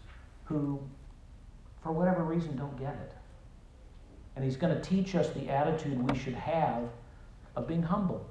who, 0.45 0.81
for 1.83 1.93
whatever 1.93 2.23
reason, 2.23 2.57
don't 2.57 2.79
get 2.79 2.95
it. 2.95 3.13
And 4.35 4.43
he's 4.43 4.57
going 4.57 4.75
to 4.75 4.81
teach 4.81 5.15
us 5.15 5.29
the 5.35 5.51
attitude 5.51 6.11
we 6.11 6.19
should 6.19 6.33
have 6.33 6.85
of 7.57 7.69
being 7.69 7.83
humble 7.83 8.27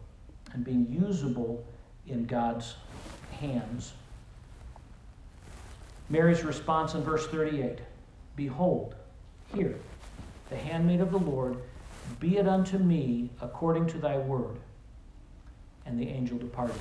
and 0.53 0.65
being 0.65 0.87
usable 0.89 1.63
in 2.07 2.25
God's 2.25 2.73
hands. 3.39 3.93
Mary's 6.09 6.43
response 6.43 6.95
in 6.95 7.03
verse 7.03 7.27
38 7.27 7.77
Behold, 8.35 8.95
here, 9.53 9.75
the 10.49 10.57
handmaid 10.57 10.99
of 10.99 11.11
the 11.11 11.19
Lord, 11.19 11.57
be 12.19 12.37
it 12.37 12.47
unto 12.47 12.79
me 12.79 13.29
according 13.39 13.85
to 13.89 13.99
thy 13.99 14.17
word. 14.17 14.57
And 15.89 15.99
the 15.99 16.07
angel 16.07 16.37
departed. 16.37 16.75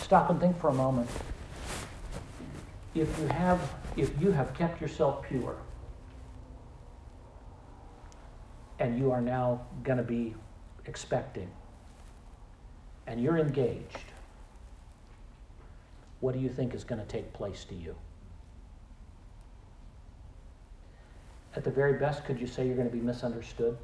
Stop 0.00 0.30
and 0.30 0.40
think 0.40 0.58
for 0.58 0.70
a 0.70 0.74
moment. 0.74 1.08
If 2.94 3.18
you 3.18 3.26
have, 3.26 3.60
if 3.94 4.10
you 4.22 4.32
have 4.32 4.54
kept 4.54 4.80
yourself 4.80 5.22
pure, 5.28 5.56
and 8.78 8.98
you 8.98 9.12
are 9.12 9.20
now 9.20 9.66
going 9.82 9.98
to 9.98 10.02
be 10.02 10.34
expecting, 10.86 11.50
and 13.06 13.22
you're 13.22 13.36
engaged, 13.36 14.06
what 16.20 16.32
do 16.32 16.40
you 16.40 16.48
think 16.48 16.74
is 16.74 16.84
going 16.84 17.02
to 17.02 17.06
take 17.06 17.34
place 17.34 17.64
to 17.64 17.74
you? 17.74 17.94
At 21.54 21.64
the 21.64 21.70
very 21.70 21.98
best, 21.98 22.24
could 22.24 22.40
you 22.40 22.46
say 22.46 22.66
you're 22.66 22.76
going 22.76 22.88
to 22.88 22.96
be 22.96 23.02
misunderstood? 23.02 23.76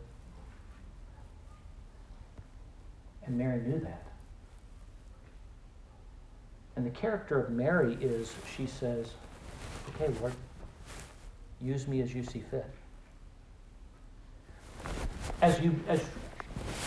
And 3.29 3.37
Mary 3.37 3.61
knew 3.61 3.79
that. 3.81 4.03
And 6.77 6.87
the 6.87 6.91
character 6.91 7.39
of 7.39 7.51
Mary 7.51 7.99
is 8.01 8.33
she 8.57 8.67
says, 8.67 9.13
Okay, 9.91 10.11
Lord, 10.21 10.33
use 11.61 11.87
me 11.87 12.01
as 12.01 12.15
you 12.15 12.25
see 12.25 12.43
fit. 12.51 12.67
As, 15.43 15.61
you, 15.61 15.79
as, 15.89 16.03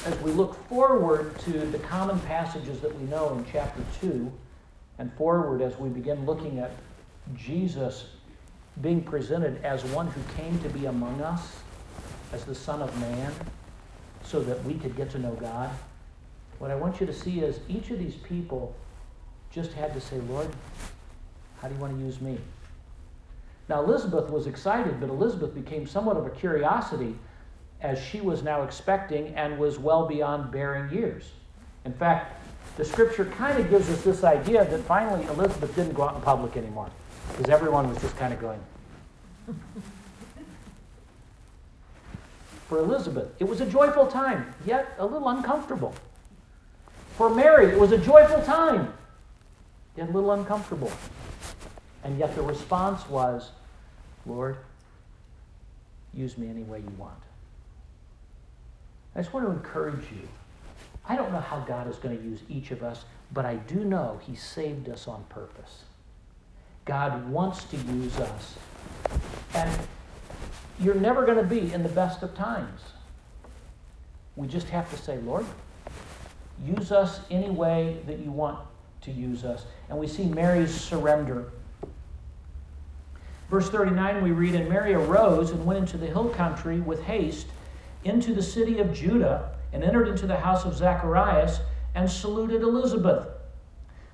as 0.06 0.18
we 0.22 0.32
look 0.32 0.56
forward 0.68 1.38
to 1.42 1.52
the 1.52 1.80
common 1.80 2.20
passages 2.22 2.80
that 2.80 2.98
we 3.00 3.06
know 3.06 3.38
in 3.38 3.46
chapter 3.52 3.82
2, 4.02 4.32
and 4.98 5.14
forward 5.14 5.62
as 5.62 5.78
we 5.78 5.90
begin 5.90 6.26
looking 6.26 6.60
at 6.60 6.72
Jesus 7.36 8.06
being 8.82 9.04
presented 9.04 9.64
as 9.64 9.84
one 9.86 10.08
who 10.08 10.22
came 10.36 10.60
to 10.62 10.70
be 10.70 10.86
among 10.88 11.22
us, 11.22 11.56
as 12.34 12.46
the 12.46 12.56
Son 12.56 12.82
of 12.82 13.00
Man, 13.00 13.32
so 14.24 14.42
that 14.42 14.64
we 14.64 14.74
could 14.76 14.96
get 14.96 15.10
to 15.12 15.20
know 15.20 15.34
God, 15.34 15.70
what 16.62 16.70
I 16.70 16.76
want 16.76 17.00
you 17.00 17.08
to 17.08 17.14
see 17.14 17.40
is 17.40 17.60
each 17.68 17.90
of 17.90 17.98
these 17.98 18.14
people 18.14 18.76
just 19.50 19.74
had 19.74 19.96
to 19.96 20.00
say, 20.00 20.20
Lord, 20.30 20.48
how 21.60 21.68
do 21.68 21.74
you 21.74 21.82
want 21.82 21.98
to 21.98 22.06
use 22.06 22.22
me? 22.22 22.38
Now, 23.68 23.84
Elizabeth 23.84 24.30
was 24.30 24.46
excited, 24.46 25.00
but 25.00 25.10
Elizabeth 25.10 25.56
became 25.56 25.88
somewhat 25.88 26.18
of 26.18 26.28
a 26.28 26.30
curiosity 26.30 27.16
as 27.82 28.00
she 28.00 28.22
was 28.22 28.44
now 28.44 28.62
expecting 28.62 29.34
and 29.34 29.58
was 29.58 29.80
well 29.80 30.06
beyond 30.06 30.52
bearing 30.52 30.94
years. 30.94 31.32
In 31.84 31.94
fact, 31.94 32.40
the 32.78 32.86
scripture 32.86 33.26
kind 33.26 33.58
of 33.58 33.68
gives 33.72 33.90
us 33.90 34.04
this 34.04 34.24
idea 34.24 34.64
that 34.66 34.82
finally 34.82 35.26
Elizabeth 35.26 35.76
didn't 35.76 35.96
go 35.96 36.04
out 36.04 36.14
in 36.14 36.22
public 36.22 36.58
anymore 36.58 36.92
because 37.30 37.50
everyone 37.50 37.90
was 37.90 38.00
just 38.00 38.16
kind 38.18 38.36
of 38.36 38.40
going. 38.40 38.60
For 42.68 42.78
Elizabeth, 42.78 43.30
it 43.40 43.46
was 43.46 43.62
a 43.62 43.66
joyful 43.66 44.06
time, 44.06 44.54
yet 44.64 44.94
a 45.00 45.06
little 45.06 45.30
uncomfortable. 45.30 45.96
For 47.22 47.30
Mary, 47.30 47.68
it 47.68 47.78
was 47.78 47.92
a 47.92 48.00
joyful 48.00 48.42
time, 48.42 48.92
yet 49.96 50.10
a 50.10 50.12
little 50.12 50.32
uncomfortable. 50.32 50.92
And 52.04 52.18
yet 52.18 52.34
the 52.34 52.42
response 52.42 53.08
was, 53.08 53.52
Lord, 54.26 54.58
use 56.16 56.36
me 56.36 56.50
any 56.50 56.64
way 56.64 56.80
you 56.80 56.92
want. 56.98 57.22
I 59.16 59.22
just 59.22 59.36
want 59.36 59.46
to 59.46 59.52
encourage 59.52 60.02
you. 60.12 60.28
I 61.08 61.16
don't 61.16 61.32
know 61.32 61.42
how 61.42 61.60
God 61.60 61.88
is 61.88 61.98
going 61.98 62.18
to 62.18 62.24
use 62.24 62.40
each 62.50 62.72
of 62.72 62.82
us, 62.82 63.06
but 63.32 63.46
I 63.46 63.54
do 63.54 63.86
know 63.86 64.20
He 64.24 64.34
saved 64.34 64.90
us 64.90 65.08
on 65.08 65.24
purpose. 65.30 65.84
God 66.86 67.30
wants 67.30 67.66
to 67.66 67.78
use 67.78 68.18
us. 68.18 68.56
And 69.54 69.70
you're 70.80 70.96
never 70.96 71.24
going 71.24 71.38
to 71.38 71.44
be 71.44 71.72
in 71.72 71.84
the 71.84 71.90
best 71.90 72.24
of 72.24 72.34
times. 72.34 72.82
We 74.36 74.48
just 74.48 74.70
have 74.70 74.90
to 74.90 74.98
say, 74.98 75.20
Lord, 75.20 75.46
use 76.66 76.92
us 76.92 77.22
any 77.30 77.50
way 77.50 78.02
that 78.08 78.20
you 78.20 78.32
want 78.32 78.60
to 79.02 79.12
use 79.12 79.44
us. 79.44 79.66
And 79.90 79.98
we 79.98 80.08
see 80.08 80.26
Mary's 80.26 80.74
surrender. 80.74 81.52
Verse 83.50 83.70
39, 83.70 84.24
we 84.24 84.32
read, 84.32 84.56
And 84.56 84.70
Mary 84.70 84.94
arose 84.94 85.52
and 85.52 85.66
went 85.66 85.80
into 85.80 85.98
the 85.98 86.08
hill 86.08 86.30
country 86.30 86.80
with 86.80 87.04
haste 87.04 87.48
into 88.04 88.34
the 88.34 88.42
city 88.42 88.80
of 88.80 88.94
Judah 88.94 89.52
and 89.74 89.84
entered 89.84 90.08
into 90.08 90.26
the 90.26 90.38
house 90.38 90.66
of 90.66 90.76
Zacharias 90.76 91.60
and 91.96 92.10
saluted 92.10 92.62
Elizabeth. 92.62 93.28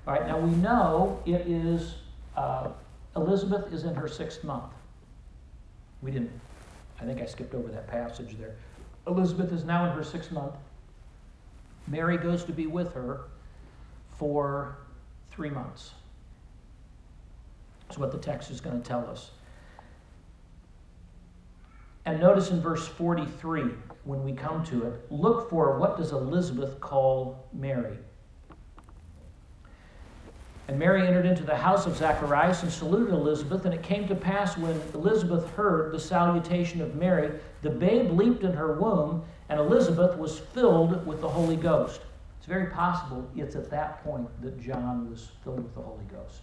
All 0.08 0.14
right, 0.14 0.26
now 0.26 0.40
we 0.40 0.52
know 0.52 1.22
it 1.26 1.42
is, 1.48 1.96
uh, 2.36 2.70
Elizabeth 3.16 3.72
is 3.74 3.84
in 3.84 3.94
her 3.96 4.08
sixth 4.08 4.44
month. 4.44 4.72
We 6.02 6.12
didn't, 6.12 6.32
I 7.02 7.06
think 7.06 7.22
I 7.22 7.26
skipped 7.26 7.54
over 7.54 7.68
that 7.70 7.88
passage 7.88 8.38
there. 8.40 8.56
Elizabeth 9.08 9.52
is 9.52 9.64
now 9.64 9.90
in 9.90 9.96
her 9.96 10.04
sixth 10.04 10.32
month. 10.32 10.54
Mary 11.88 12.18
goes 12.18 12.44
to 12.44 12.52
be 12.52 12.68
with 12.68 12.94
her 12.94 13.22
for 14.18 14.78
three 15.32 15.50
months. 15.50 15.92
That's 17.88 17.98
what 17.98 18.12
the 18.12 18.18
text 18.18 18.52
is 18.52 18.60
going 18.60 18.82
to 18.82 18.88
tell 18.88 19.08
us. 19.08 19.32
And 22.06 22.20
notice 22.20 22.52
in 22.52 22.62
verse 22.62 22.88
43, 22.88 23.64
when 24.04 24.24
we 24.24 24.34
come 24.34 24.64
to 24.66 24.86
it, 24.88 25.12
look 25.12 25.50
for 25.50 25.78
what 25.78 25.98
does 25.98 26.12
Elizabeth 26.12 26.80
call 26.80 27.48
Mary? 27.54 27.98
And 30.70 30.78
Mary 30.78 31.08
entered 31.08 31.26
into 31.26 31.44
the 31.44 31.56
house 31.56 31.86
of 31.86 31.96
Zacharias 31.96 32.64
and 32.64 32.72
saluted 32.72 33.14
Elizabeth. 33.14 33.66
And 33.66 33.74
it 33.74 33.84
came 33.84 34.08
to 34.08 34.16
pass 34.16 34.58
when 34.58 34.82
Elizabeth 34.94 35.50
heard 35.52 35.94
the 35.94 36.00
salutation 36.00 36.82
of 36.82 36.96
Mary, 36.96 37.32
the 37.62 37.70
babe 37.70 38.12
leaped 38.12 38.44
in 38.44 38.54
her 38.54 38.74
womb, 38.74 39.24
and 39.50 39.60
Elizabeth 39.60 40.18
was 40.18 40.40
filled 40.40 41.06
with 41.06 41.22
the 41.22 41.30
Holy 41.30 41.56
Ghost. 41.56 42.02
It's 42.38 42.48
very 42.48 42.68
possible 42.68 43.30
it's 43.36 43.56
at 43.56 43.70
that 43.70 44.04
point 44.04 44.28
that 44.42 44.60
John 44.60 45.10
was 45.10 45.30
filled 45.44 45.64
with 45.64 45.76
the 45.76 45.82
Holy 45.82 46.06
Ghost. 46.06 46.42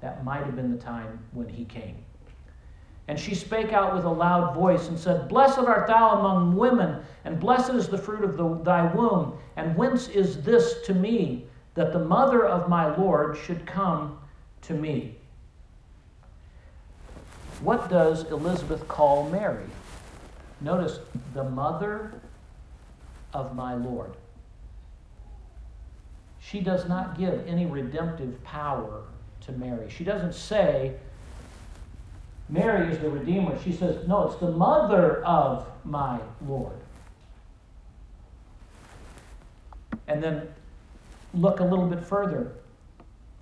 That 0.00 0.24
might 0.24 0.44
have 0.44 0.56
been 0.56 0.70
the 0.70 0.82
time 0.82 1.18
when 1.32 1.48
he 1.48 1.64
came. 1.64 1.96
And 3.08 3.18
she 3.18 3.34
spake 3.34 3.72
out 3.72 3.94
with 3.94 4.04
a 4.04 4.10
loud 4.10 4.54
voice 4.54 4.88
and 4.88 4.98
said, 4.98 5.28
Blessed 5.28 5.58
art 5.58 5.88
thou 5.88 6.18
among 6.18 6.56
women, 6.56 7.02
and 7.24 7.40
blessed 7.40 7.70
is 7.70 7.88
the 7.88 7.98
fruit 7.98 8.22
of 8.22 8.36
the, 8.36 8.62
thy 8.62 8.92
womb. 8.94 9.36
And 9.56 9.76
whence 9.76 10.08
is 10.08 10.42
this 10.42 10.82
to 10.86 10.94
me, 10.94 11.46
that 11.74 11.92
the 11.92 11.98
mother 11.98 12.46
of 12.46 12.68
my 12.68 12.94
Lord 12.96 13.36
should 13.36 13.66
come 13.66 14.18
to 14.62 14.74
me? 14.74 15.16
What 17.62 17.90
does 17.90 18.24
Elizabeth 18.30 18.86
call 18.88 19.28
Mary? 19.28 19.66
Notice, 20.60 21.00
the 21.34 21.44
mother 21.44 22.12
of 23.32 23.54
my 23.54 23.74
Lord. 23.74 24.12
She 26.40 26.60
does 26.60 26.88
not 26.88 27.18
give 27.18 27.46
any 27.46 27.66
redemptive 27.66 28.42
power 28.44 29.02
to 29.42 29.52
Mary. 29.52 29.88
She 29.90 30.04
doesn't 30.04 30.34
say, 30.34 30.94
Mary 32.48 32.92
is 32.92 32.98
the 32.98 33.08
Redeemer. 33.08 33.58
She 33.62 33.72
says, 33.72 34.06
No, 34.08 34.26
it's 34.26 34.36
the 34.36 34.50
mother 34.50 35.24
of 35.24 35.66
my 35.84 36.18
Lord. 36.46 36.76
And 40.08 40.22
then 40.22 40.48
look 41.32 41.60
a 41.60 41.64
little 41.64 41.86
bit 41.86 42.02
further. 42.02 42.52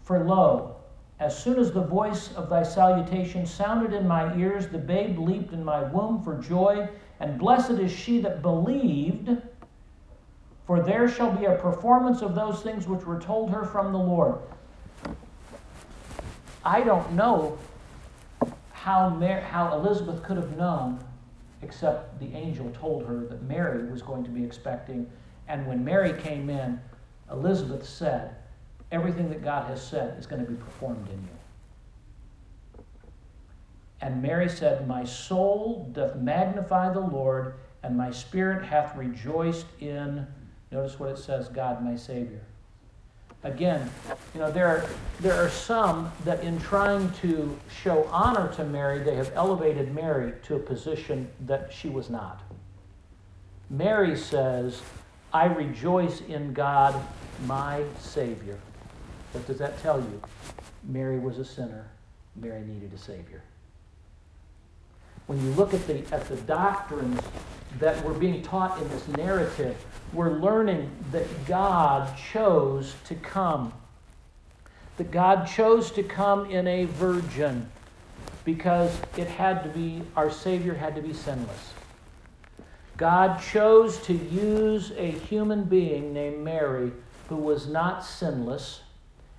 For 0.04 0.22
lo, 0.24 0.76
as 1.20 1.42
soon 1.42 1.58
as 1.58 1.72
the 1.72 1.82
voice 1.82 2.32
of 2.34 2.50
thy 2.50 2.62
salutation 2.62 3.46
sounded 3.46 3.92
in 3.92 4.06
my 4.06 4.36
ears, 4.36 4.68
the 4.68 4.78
babe 4.78 5.18
leaped 5.18 5.52
in 5.52 5.64
my 5.64 5.82
womb 5.82 6.22
for 6.22 6.36
joy, 6.40 6.88
and 7.20 7.38
blessed 7.38 7.72
is 7.72 7.90
she 7.90 8.20
that 8.20 8.42
believed, 8.42 9.30
for 10.66 10.80
there 10.80 11.08
shall 11.08 11.32
be 11.32 11.46
a 11.46 11.56
performance 11.56 12.22
of 12.22 12.34
those 12.34 12.62
things 12.62 12.86
which 12.86 13.04
were 13.04 13.18
told 13.18 13.50
her 13.50 13.64
from 13.64 13.92
the 13.92 13.98
Lord. 13.98 14.36
I 16.64 16.82
don't 16.82 17.12
know 17.12 17.58
how, 18.72 19.08
Mar- 19.08 19.40
how 19.40 19.74
Elizabeth 19.74 20.22
could 20.22 20.36
have 20.36 20.56
known, 20.56 21.02
except 21.62 22.20
the 22.20 22.32
angel 22.34 22.70
told 22.70 23.04
her 23.06 23.26
that 23.26 23.42
Mary 23.42 23.90
was 23.90 24.02
going 24.02 24.22
to 24.24 24.30
be 24.30 24.44
expecting. 24.44 25.10
And 25.48 25.66
when 25.66 25.84
Mary 25.84 26.12
came 26.20 26.50
in, 26.50 26.80
Elizabeth 27.30 27.86
said, 27.86 28.36
Everything 28.90 29.28
that 29.28 29.42
God 29.42 29.66
has 29.66 29.86
said 29.86 30.18
is 30.18 30.26
going 30.26 30.44
to 30.44 30.50
be 30.50 30.56
performed 30.56 31.08
in 31.08 31.16
you. 31.16 31.37
And 34.00 34.22
Mary 34.22 34.48
said, 34.48 34.86
My 34.86 35.04
soul 35.04 35.90
doth 35.92 36.16
magnify 36.16 36.92
the 36.92 37.00
Lord, 37.00 37.54
and 37.82 37.96
my 37.96 38.10
spirit 38.10 38.64
hath 38.64 38.96
rejoiced 38.96 39.66
in, 39.80 40.26
notice 40.70 40.98
what 40.98 41.10
it 41.10 41.18
says, 41.18 41.48
God 41.48 41.84
my 41.84 41.96
Savior. 41.96 42.42
Again, 43.44 43.88
you 44.34 44.40
know, 44.40 44.50
there 44.50 44.66
are, 44.66 44.86
there 45.20 45.34
are 45.34 45.48
some 45.48 46.10
that 46.24 46.42
in 46.42 46.60
trying 46.60 47.10
to 47.22 47.56
show 47.82 48.04
honor 48.10 48.52
to 48.54 48.64
Mary, 48.64 48.98
they 48.98 49.14
have 49.14 49.30
elevated 49.34 49.94
Mary 49.94 50.32
to 50.44 50.56
a 50.56 50.58
position 50.58 51.28
that 51.46 51.72
she 51.72 51.88
was 51.88 52.10
not. 52.10 52.42
Mary 53.70 54.16
says, 54.16 54.82
I 55.32 55.44
rejoice 55.44 56.20
in 56.22 56.52
God, 56.52 57.00
my 57.46 57.84
Savior. 58.00 58.58
What 59.32 59.46
does 59.46 59.58
that 59.58 59.80
tell 59.82 60.00
you? 60.00 60.20
Mary 60.84 61.18
was 61.18 61.38
a 61.38 61.44
sinner. 61.44 61.88
Mary 62.34 62.62
needed 62.62 62.92
a 62.92 62.98
Savior. 62.98 63.42
When 65.28 65.44
you 65.44 65.50
look 65.52 65.74
at 65.74 65.86
the, 65.86 65.98
at 66.10 66.26
the 66.26 66.36
doctrines 66.36 67.20
that 67.78 68.02
were 68.02 68.14
being 68.14 68.42
taught 68.42 68.80
in 68.80 68.88
this 68.88 69.06
narrative, 69.08 69.76
we're 70.14 70.38
learning 70.38 70.90
that 71.12 71.26
God 71.46 72.10
chose 72.32 72.94
to 73.04 73.14
come. 73.14 73.74
That 74.96 75.10
God 75.10 75.46
chose 75.46 75.90
to 75.92 76.02
come 76.02 76.50
in 76.50 76.66
a 76.66 76.86
virgin 76.86 77.70
because 78.46 78.98
it 79.18 79.28
had 79.28 79.62
to 79.64 79.68
be, 79.68 80.00
our 80.16 80.30
Savior 80.30 80.72
had 80.72 80.94
to 80.96 81.02
be 81.02 81.12
sinless. 81.12 81.74
God 82.96 83.38
chose 83.38 83.98
to 84.04 84.14
use 84.14 84.92
a 84.96 85.10
human 85.10 85.64
being 85.64 86.14
named 86.14 86.42
Mary 86.42 86.90
who 87.28 87.36
was 87.36 87.66
not 87.66 88.02
sinless. 88.02 88.80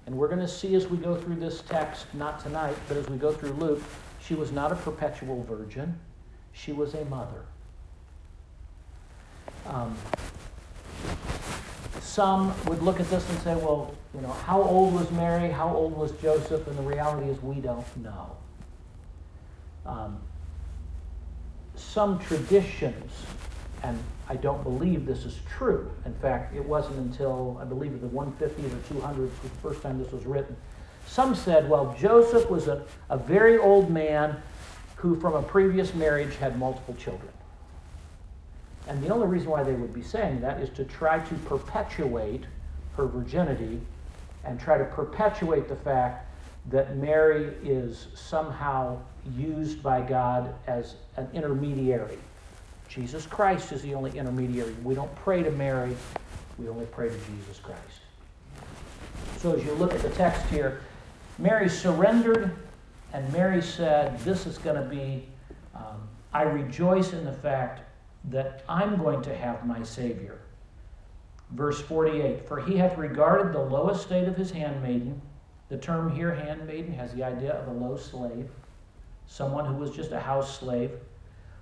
And 0.06 0.16
we're 0.16 0.28
going 0.28 0.40
to 0.40 0.48
see 0.48 0.76
as 0.76 0.86
we 0.86 0.98
go 0.98 1.16
through 1.16 1.38
this 1.38 1.62
text, 1.62 2.06
not 2.14 2.40
tonight, 2.40 2.76
but 2.88 2.96
as 2.96 3.10
we 3.10 3.18
go 3.18 3.32
through 3.32 3.54
Luke, 3.54 3.82
she 4.30 4.36
was 4.36 4.52
not 4.52 4.72
a 4.72 4.76
perpetual 4.76 5.44
virgin, 5.50 6.00
she 6.54 6.72
was 6.72 6.94
a 6.94 7.04
mother. 7.06 7.46
Um, 9.66 9.98
some 12.00 12.54
would 12.66 12.84
look 12.84 13.00
at 13.00 13.10
this 13.10 13.28
and 13.28 13.40
say, 13.40 13.56
well, 13.56 13.92
you 14.14 14.22
know, 14.22 14.32
how 14.32 14.62
old 14.62 14.94
was 14.94 15.10
Mary? 15.12 15.50
How 15.50 15.74
old 15.74 15.98
was 15.98 16.12
Joseph? 16.22 16.68
And 16.68 16.78
the 16.78 16.84
reality 16.84 17.28
is, 17.28 17.42
we 17.42 17.56
don't 17.56 17.98
know. 17.98 18.38
Um, 19.88 20.22
some 21.76 22.20
traditions, 22.20 23.12
and 23.82 23.98
I 24.28 24.36
don't 24.36 24.62
believe 24.62 25.08
this 25.08 25.26
is 25.26 25.40
true. 25.58 25.90
In 26.06 26.14
fact, 26.16 26.56
it 26.56 26.64
wasn't 26.64 26.98
until, 26.98 27.58
I 27.60 27.66
believe, 27.66 28.00
the 28.00 28.08
150s 28.08 28.44
or 28.44 29.02
200s, 29.02 29.32
the 29.42 29.50
first 29.64 29.82
time 29.82 29.98
this 29.98 30.12
was 30.12 30.28
written. 30.28 30.56
Some 31.10 31.34
said, 31.34 31.68
well, 31.68 31.96
Joseph 32.00 32.52
was 32.52 32.68
a, 32.68 32.84
a 33.10 33.18
very 33.18 33.58
old 33.58 33.90
man 33.90 34.38
who, 34.96 35.20
from 35.20 35.34
a 35.34 35.42
previous 35.42 35.96
marriage, 35.96 36.36
had 36.36 36.60
multiple 36.60 36.96
children. 37.00 37.32
And 38.88 39.04
the 39.04 39.10
only 39.10 39.26
reason 39.26 39.50
why 39.50 39.64
they 39.64 39.74
would 39.74 39.94
be 39.94 40.04
saying 40.04 40.40
that 40.42 40.62
is 40.62 40.70
to 40.72 40.86
try 40.86 41.18
to 41.18 41.36
perpetuate 41.46 42.44
her 42.96 43.08
virginity 43.08 43.82
and 44.46 44.60
try 44.60 44.78
to 44.78 44.86
perpetuate 44.86 45.68
the 45.68 45.76
fact 45.76 46.28
that 46.70 46.96
Mary 46.98 47.56
is 47.64 48.08
somehow 48.14 49.00
used 49.36 49.82
by 49.82 50.02
God 50.02 50.54
as 50.68 50.94
an 51.18 51.28
intermediary. 51.34 52.20
Jesus 52.88 53.26
Christ 53.26 53.72
is 53.72 53.82
the 53.82 53.96
only 53.96 54.16
intermediary. 54.16 54.74
We 54.84 54.94
don't 54.94 55.14
pray 55.16 55.42
to 55.42 55.52
Mary, 55.52 55.98
we 56.60 56.70
only 56.70 56.86
pray 56.86 57.10
to 57.10 57.16
Jesus 57.16 57.60
Christ. 57.60 57.80
So 59.38 59.54
as 59.56 59.66
you 59.66 59.74
look 59.74 59.96
at 59.96 60.02
the 60.02 60.10
text 60.12 60.46
here, 60.48 60.82
Mary 61.40 61.70
surrendered, 61.70 62.54
and 63.14 63.32
Mary 63.32 63.62
said, 63.62 64.20
This 64.20 64.46
is 64.46 64.58
going 64.58 64.76
to 64.76 64.88
be, 64.88 65.26
um, 65.74 66.08
I 66.34 66.44
rejoice 66.44 67.14
in 67.14 67.24
the 67.24 67.34
fact 67.34 67.82
that 68.26 68.64
I'm 68.68 68.98
going 68.98 69.22
to 69.22 69.36
have 69.36 69.66
my 69.66 69.82
Savior. 69.84 70.40
Verse 71.52 71.80
48 71.82 72.46
For 72.48 72.60
he 72.60 72.76
hath 72.76 72.98
regarded 72.98 73.54
the 73.54 73.62
low 73.62 73.90
estate 73.90 74.28
of 74.28 74.36
his 74.36 74.52
handmaiden. 74.52 75.22
The 75.70 75.78
term 75.78 76.14
here, 76.14 76.34
handmaiden, 76.34 76.94
has 76.94 77.14
the 77.14 77.24
idea 77.24 77.54
of 77.54 77.68
a 77.70 77.72
low 77.72 77.96
slave, 77.96 78.50
someone 79.28 79.66
who 79.66 79.76
was 79.76 79.92
just 79.92 80.12
a 80.12 80.20
house 80.20 80.60
slave. 80.60 80.92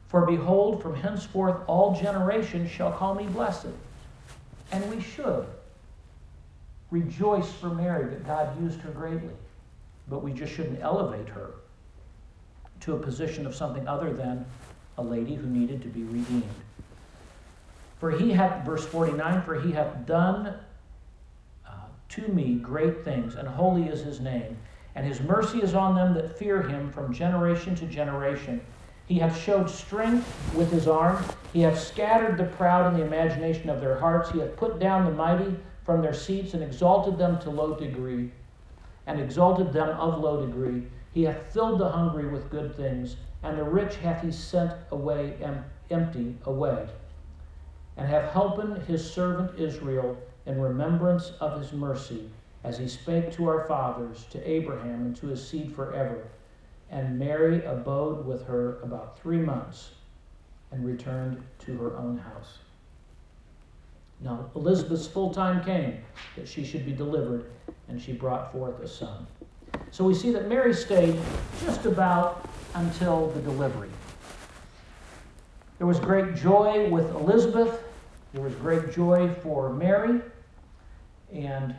For 0.07 0.25
behold, 0.25 0.81
from 0.81 0.95
henceforth 0.95 1.61
all 1.67 1.93
generations 1.93 2.71
shall 2.71 2.91
call 2.91 3.13
me 3.13 3.25
blessed. 3.27 3.67
And 4.71 4.89
we 4.89 5.01
should 5.01 5.45
rejoice 6.89 7.51
for 7.51 7.69
Mary 7.69 8.09
that 8.09 8.25
God 8.25 8.59
used 8.61 8.79
her 8.81 8.91
greatly. 8.91 9.33
But 10.09 10.23
we 10.23 10.31
just 10.31 10.53
shouldn't 10.53 10.81
elevate 10.81 11.29
her 11.29 11.51
to 12.81 12.95
a 12.95 12.99
position 12.99 13.45
of 13.45 13.55
something 13.55 13.87
other 13.87 14.13
than 14.13 14.45
a 14.97 15.03
lady 15.03 15.35
who 15.35 15.47
needed 15.47 15.81
to 15.81 15.87
be 15.87 16.03
redeemed. 16.03 16.43
For 17.99 18.11
he 18.11 18.31
hath, 18.31 18.65
verse 18.65 18.85
49, 18.85 19.41
for 19.41 19.59
he 19.59 19.71
hath 19.71 20.05
done 20.05 20.53
uh, 21.67 21.71
to 22.09 22.27
me 22.27 22.55
great 22.55 23.03
things, 23.03 23.35
and 23.35 23.47
holy 23.47 23.87
is 23.87 24.01
his 24.01 24.19
name. 24.19 24.57
And 24.95 25.05
his 25.05 25.21
mercy 25.21 25.59
is 25.59 25.75
on 25.75 25.95
them 25.95 26.13
that 26.15 26.37
fear 26.37 26.61
him 26.61 26.91
from 26.91 27.13
generation 27.13 27.75
to 27.75 27.85
generation. 27.85 28.61
He 29.07 29.19
hath 29.19 29.39
showed 29.39 29.69
strength 29.69 30.27
with 30.55 30.71
his 30.71 30.87
arm. 30.87 31.23
He 31.53 31.61
hath 31.61 31.79
scattered 31.79 32.37
the 32.37 32.45
proud 32.45 32.91
in 32.91 32.99
the 32.99 33.05
imagination 33.05 33.69
of 33.69 33.79
their 33.79 33.97
hearts. 33.97 34.31
He 34.31 34.39
hath 34.39 34.55
put 34.57 34.79
down 34.79 35.05
the 35.05 35.11
mighty 35.11 35.55
from 35.83 36.01
their 36.01 36.13
seats 36.13 36.53
and 36.53 36.61
exalted 36.61 37.17
them 37.17 37.39
to 37.39 37.49
low 37.49 37.75
degree, 37.75 38.31
and 39.07 39.19
exalted 39.19 39.73
them 39.73 39.89
of 39.97 40.19
low 40.19 40.45
degree. 40.45 40.83
He 41.13 41.23
hath 41.23 41.51
filled 41.51 41.79
the 41.79 41.89
hungry 41.89 42.27
with 42.27 42.51
good 42.51 42.75
things 42.75 43.17
and 43.43 43.57
the 43.57 43.63
rich 43.63 43.95
hath 43.97 44.23
he 44.23 44.31
sent 44.31 44.73
away 44.91 45.37
em- 45.41 45.63
empty 45.89 46.35
away, 46.45 46.87
and 47.95 48.07
hath 48.07 48.31
helped 48.31 48.61
his 48.87 49.09
servant 49.09 49.57
Israel 49.59 50.17
in 50.45 50.59
remembrance 50.59 51.31
of 51.39 51.59
his 51.59 51.71
mercy, 51.71 52.29
as 52.63 52.77
he 52.77 52.87
spake 52.87 53.31
to 53.31 53.47
our 53.47 53.65
fathers, 53.67 54.25
to 54.31 54.49
Abraham, 54.49 55.05
and 55.05 55.15
to 55.17 55.27
his 55.27 55.47
seed 55.47 55.73
forever. 55.73 56.27
And 56.89 57.19
Mary 57.19 57.63
abode 57.65 58.25
with 58.25 58.45
her 58.45 58.79
about 58.81 59.19
three 59.19 59.39
months, 59.39 59.91
and 60.71 60.85
returned 60.85 61.41
to 61.59 61.77
her 61.77 61.95
own 61.97 62.17
house. 62.17 62.59
Now, 64.19 64.49
Elizabeth's 64.55 65.07
full 65.07 65.33
time 65.33 65.63
came 65.63 65.99
that 66.35 66.47
she 66.47 66.65
should 66.65 66.85
be 66.85 66.91
delivered, 66.91 67.45
and 67.89 68.01
she 68.01 68.11
brought 68.11 68.51
forth 68.51 68.79
a 68.81 68.87
son. 68.87 69.25
So 69.91 70.03
we 70.03 70.13
see 70.13 70.31
that 70.31 70.47
Mary 70.47 70.73
stayed 70.73 71.19
just 71.63 71.85
about 71.85 72.47
until 72.75 73.27
the 73.29 73.41
delivery. 73.41 73.89
There 75.77 75.87
was 75.87 75.99
great 75.99 76.35
joy 76.35 76.89
with 76.89 77.09
Elizabeth. 77.11 77.83
There 78.33 78.41
was 78.41 78.53
great 78.55 78.91
joy 78.91 79.33
for 79.41 79.71
Mary. 79.71 80.21
And 81.31 81.75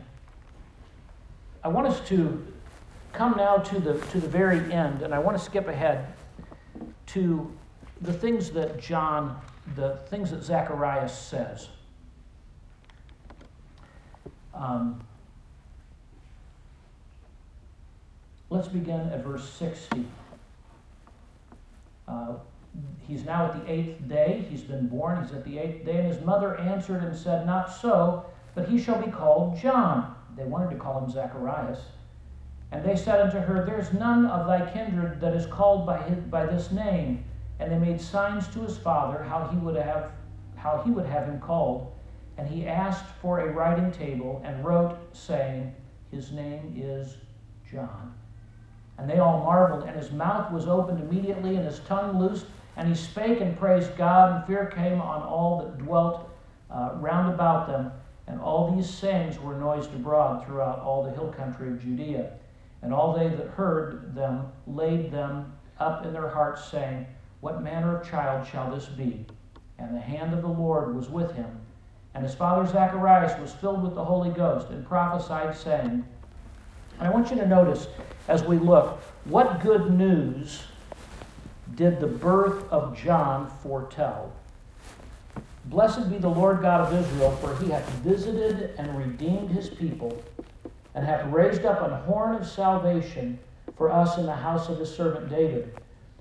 I 1.63 1.67
want 1.67 1.87
us 1.87 1.99
to 2.09 2.45
come 3.11 3.35
now 3.35 3.57
to 3.57 3.79
the, 3.79 3.99
to 4.07 4.19
the 4.19 4.27
very 4.27 4.71
end, 4.71 5.01
and 5.01 5.13
I 5.13 5.19
want 5.19 5.37
to 5.37 5.43
skip 5.43 5.67
ahead 5.67 6.13
to 7.07 7.51
the 8.01 8.13
things 8.13 8.51
that 8.51 8.79
John, 8.79 9.39
the 9.75 9.97
things 10.09 10.31
that 10.31 10.43
Zacharias 10.43 11.17
says. 11.17 11.69
Um, 14.53 15.01
let's 18.49 18.67
begin 18.67 18.99
at 19.09 19.23
verse 19.23 19.47
60. 19.53 20.05
Uh, 22.07 22.33
he's 23.07 23.23
now 23.23 23.45
at 23.45 23.63
the 23.65 23.71
eighth 23.71 24.07
day. 24.07 24.45
He's 24.49 24.61
been 24.61 24.87
born. 24.87 25.23
He's 25.23 25.33
at 25.33 25.45
the 25.45 25.59
eighth 25.59 25.85
day. 25.85 25.97
And 25.97 26.07
his 26.07 26.23
mother 26.25 26.57
answered 26.57 27.03
and 27.03 27.15
said, 27.15 27.45
Not 27.45 27.71
so, 27.71 28.25
but 28.55 28.67
he 28.67 28.79
shall 28.81 29.01
be 29.01 29.11
called 29.11 29.59
John. 29.59 30.15
They 30.35 30.45
wanted 30.45 30.71
to 30.71 30.77
call 30.77 31.03
him 31.03 31.11
Zacharias. 31.11 31.79
And 32.71 32.83
they 32.83 32.95
said 32.95 33.21
unto 33.21 33.39
her, 33.39 33.65
There's 33.65 33.93
none 33.93 34.25
of 34.25 34.47
thy 34.47 34.69
kindred 34.71 35.19
that 35.21 35.35
is 35.35 35.45
called 35.45 35.85
by, 35.85 36.01
his, 36.03 36.17
by 36.25 36.45
this 36.45 36.71
name. 36.71 37.23
And 37.59 37.71
they 37.71 37.77
made 37.77 37.99
signs 37.99 38.47
to 38.49 38.59
his 38.59 38.77
father 38.77 39.23
how 39.23 39.47
he 39.47 39.57
would 39.57 39.75
have 39.75 40.11
how 40.55 40.81
he 40.83 40.91
would 40.91 41.05
have 41.05 41.25
him 41.25 41.39
called. 41.39 41.93
And 42.37 42.47
he 42.47 42.67
asked 42.67 43.05
for 43.21 43.39
a 43.39 43.51
writing 43.51 43.91
table 43.91 44.41
and 44.43 44.63
wrote, 44.63 44.97
saying, 45.13 45.73
His 46.11 46.31
name 46.31 46.73
is 46.77 47.15
John. 47.69 48.13
And 48.99 49.09
they 49.09 49.19
all 49.19 49.39
marveled, 49.39 49.83
and 49.87 49.95
his 49.95 50.11
mouth 50.11 50.51
was 50.51 50.67
opened 50.67 50.99
immediately, 50.99 51.55
and 51.55 51.65
his 51.65 51.79
tongue 51.79 52.19
loosed, 52.19 52.45
and 52.75 52.87
he 52.87 52.93
spake 52.93 53.39
and 53.39 53.57
praised 53.57 53.95
God, 53.95 54.35
and 54.35 54.45
fear 54.45 54.65
came 54.65 54.99
on 54.99 55.21
all 55.21 55.59
that 55.59 55.77
dwelt 55.77 56.29
uh, 56.69 56.91
round 56.95 57.33
about 57.33 57.67
them. 57.67 57.91
And 58.27 58.39
all 58.41 58.75
these 58.75 58.89
sayings 58.89 59.39
were 59.39 59.55
noised 59.55 59.93
abroad 59.93 60.45
throughout 60.45 60.79
all 60.79 61.03
the 61.03 61.11
hill 61.11 61.31
country 61.31 61.69
of 61.69 61.81
Judea. 61.81 62.31
And 62.81 62.93
all 62.93 63.17
they 63.17 63.29
that 63.29 63.47
heard 63.47 64.13
them 64.13 64.51
laid 64.67 65.11
them 65.11 65.53
up 65.79 66.05
in 66.05 66.13
their 66.13 66.29
hearts, 66.29 66.65
saying, 66.65 67.07
What 67.39 67.63
manner 67.63 67.97
of 67.97 68.09
child 68.09 68.45
shall 68.45 68.69
this 68.69 68.85
be? 68.85 69.25
And 69.77 69.95
the 69.95 70.01
hand 70.01 70.33
of 70.33 70.41
the 70.41 70.47
Lord 70.47 70.95
was 70.95 71.09
with 71.09 71.31
him. 71.31 71.59
And 72.13 72.23
his 72.23 72.35
father 72.35 72.69
Zacharias 72.69 73.39
was 73.39 73.53
filled 73.53 73.81
with 73.81 73.95
the 73.95 74.03
Holy 74.03 74.29
Ghost, 74.29 74.69
and 74.69 74.85
prophesied, 74.85 75.55
saying, 75.55 76.05
and 76.99 77.07
I 77.07 77.11
want 77.11 77.29
you 77.29 77.37
to 77.37 77.47
notice 77.47 77.87
as 78.27 78.43
we 78.43 78.57
look 78.57 79.01
what 79.25 79.61
good 79.61 79.91
news 79.91 80.63
did 81.75 81.99
the 81.99 82.07
birth 82.07 82.69
of 82.71 82.97
John 82.97 83.49
foretell. 83.63 84.33
Blessed 85.65 86.09
be 86.09 86.17
the 86.17 86.29
Lord 86.29 86.61
God 86.61 86.81
of 86.81 86.93
Israel, 86.93 87.31
for 87.37 87.55
he 87.63 87.71
hath 87.71 87.87
visited 87.99 88.73
and 88.77 88.97
redeemed 88.97 89.51
his 89.51 89.69
people, 89.69 90.21
and 90.95 91.05
hath 91.05 91.31
raised 91.31 91.63
up 91.63 91.81
an 91.81 91.91
horn 92.01 92.35
of 92.35 92.45
salvation 92.47 93.39
for 93.77 93.91
us 93.91 94.17
in 94.17 94.25
the 94.25 94.35
house 94.35 94.67
of 94.67 94.79
his 94.79 94.93
servant 94.93 95.29
David. 95.29 95.79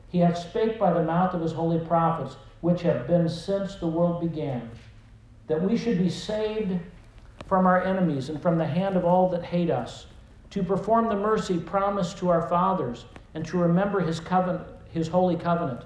He 0.09 0.19
hath 0.19 0.39
spake 0.39 0.79
by 0.79 0.93
the 0.93 1.03
mouth 1.03 1.35
of 1.35 1.41
his 1.41 1.53
holy 1.53 1.85
prophets, 1.87 2.37
which 2.61 2.83
have 2.83 3.07
been 3.07 3.29
since 3.29 3.77
the 3.77 3.87
world 3.87 4.21
began, 4.21 4.71
that 5.47 5.63
we 5.63 5.77
should 5.77 5.99
be 5.99 6.11
saved 6.11 6.79
from 7.47 7.67
our 7.67 7.83
enemies 7.83 8.29
and 8.29 8.41
from 8.41 8.59
the 8.59 8.67
hand 8.67 8.97
of 8.97 9.05
all 9.05 9.29
that 9.31 9.45
hate 9.45 9.71
us, 9.71 10.07
to 10.51 10.63
perform 10.63 11.09
the 11.09 11.17
mercy 11.17 11.59
promised 11.59 12.19
to 12.19 12.29
our 12.29 12.49
fathers, 12.49 13.05
and 13.35 13.45
to 13.47 13.59
remember 13.59 14.01
his 14.01 14.21
covenant, 14.21 14.67
his 14.91 15.09
holy 15.09 15.37
covenant, 15.37 15.83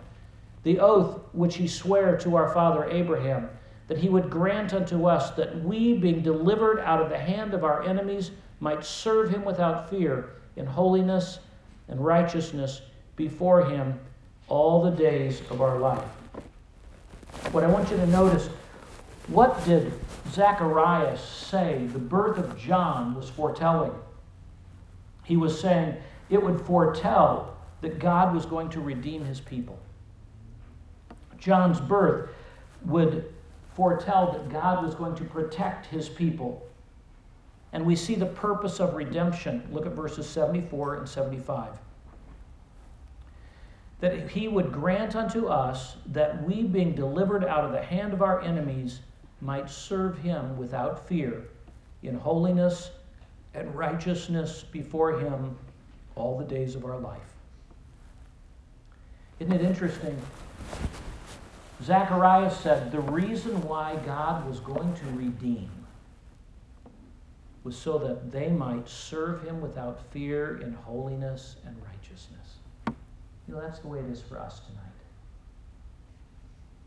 the 0.63 0.79
oath 0.79 1.21
which 1.33 1.57
he 1.57 1.67
sware 1.67 2.17
to 2.17 2.37
our 2.37 2.53
father 2.55 2.89
Abraham, 2.91 3.49
that 3.89 3.99
he 3.99 4.09
would 4.09 4.31
grant 4.31 4.73
unto 4.73 5.07
us 5.07 5.33
that 5.33 5.63
we, 5.65 5.95
being 5.95 6.23
delivered 6.23 6.79
out 6.81 7.03
of 7.03 7.11
the 7.11 7.19
hand 7.19 7.53
of 7.53 7.65
our 7.65 7.83
enemies, 7.83 8.31
might 8.61 8.85
serve 8.85 9.29
him 9.29 9.45
without 9.45 9.91
fear 9.91 10.31
in 10.57 10.65
holiness 10.65 11.41
and 11.89 12.05
righteousness 12.05 12.83
before 13.17 13.65
him 13.65 13.99
all 14.49 14.83
the 14.83 14.91
days 14.91 15.43
of 15.51 15.61
our 15.61 15.79
life. 15.79 16.05
What 17.51 17.65
I 17.65 17.67
want 17.67 17.91
you 17.91 17.97
to 17.97 18.07
notice, 18.07 18.49
what 19.27 19.65
did 19.65 19.93
Zacharias 20.31 21.21
say 21.21 21.87
the 21.93 21.99
birth 21.99 22.39
of 22.39 22.57
John 22.59 23.15
was 23.15 23.29
foretelling? 23.29 23.93
He 25.25 25.37
was 25.37 25.61
saying 25.61 25.97
it 26.31 26.43
would 26.43 26.61
foretell 26.61 27.57
that 27.81 27.99
God 27.99 28.35
was 28.35 28.47
going 28.47 28.71
to 28.71 28.81
redeem 28.81 29.25
his 29.25 29.41
people. 29.41 29.79
John's 31.39 31.81
birth 31.81 32.31
would 32.85 33.33
foretell 33.75 34.33
that 34.33 34.49
God 34.49 34.85
was 34.85 34.95
going 34.95 35.15
to 35.17 35.25
protect 35.25 35.87
his 35.87 36.09
people. 36.09 36.67
And 37.73 37.87
we 37.87 37.97
see 37.97 38.15
the 38.15 38.27
purpose 38.27 38.81
of 38.81 38.95
redemption. 38.95 39.67
Look 39.73 39.87
at 39.87 39.93
verses 39.93 40.29
74 40.29 40.97
and 40.97 41.09
75. 41.09 41.73
That 44.01 44.31
he 44.31 44.49
would 44.49 44.73
grant 44.73 45.17
unto 45.17 45.47
us 45.47 45.97
that 46.07 46.43
we, 46.45 46.65
being 46.65 46.95
delivered 46.95 47.45
out 47.45 47.65
of 47.65 47.73
the 47.73 47.83
hand 47.83 48.13
of 48.13 48.21
our 48.21 48.41
enemies, 48.41 49.01
might 49.41 49.71
serve 49.71 50.19
him 50.19 50.57
without 50.57 51.09
fear, 51.09 51.45
in 52.03 52.15
holiness 52.15 52.91
and 53.55 53.75
righteousness 53.75 54.65
before 54.71 55.19
him 55.19 55.57
all 56.15 56.39
the 56.39 56.45
days 56.45 56.75
of 56.75 56.85
our 56.85 56.99
life. 56.99 57.21
Isn't 59.41 59.53
it 59.53 59.63
interesting? 59.63 60.17
Zacharias 61.83 62.57
said 62.59 62.93
the 62.93 63.01
reason 63.01 63.61
why 63.63 63.97
God 64.07 64.49
was 64.49 64.61
going 64.61 64.95
to 64.95 65.05
redeem 65.17 65.71
was 67.65 67.77
so 67.77 67.99
that 67.99 68.31
they 68.33 68.49
might 68.49 68.89
serve 68.89 69.43
him 69.43 69.61
without 69.61 70.01
fear 70.13 70.61
in 70.61 70.73
holiness 70.73 71.57
and 71.67 71.77
righteousness. 71.85 72.59
You 72.87 73.55
know, 73.55 73.61
that's 73.61 73.81
the 73.81 73.89
way 73.89 73.99
it 73.99 74.11
is 74.11 74.21
for 74.21 74.39
us 74.39 74.61
tonight. 74.61 74.83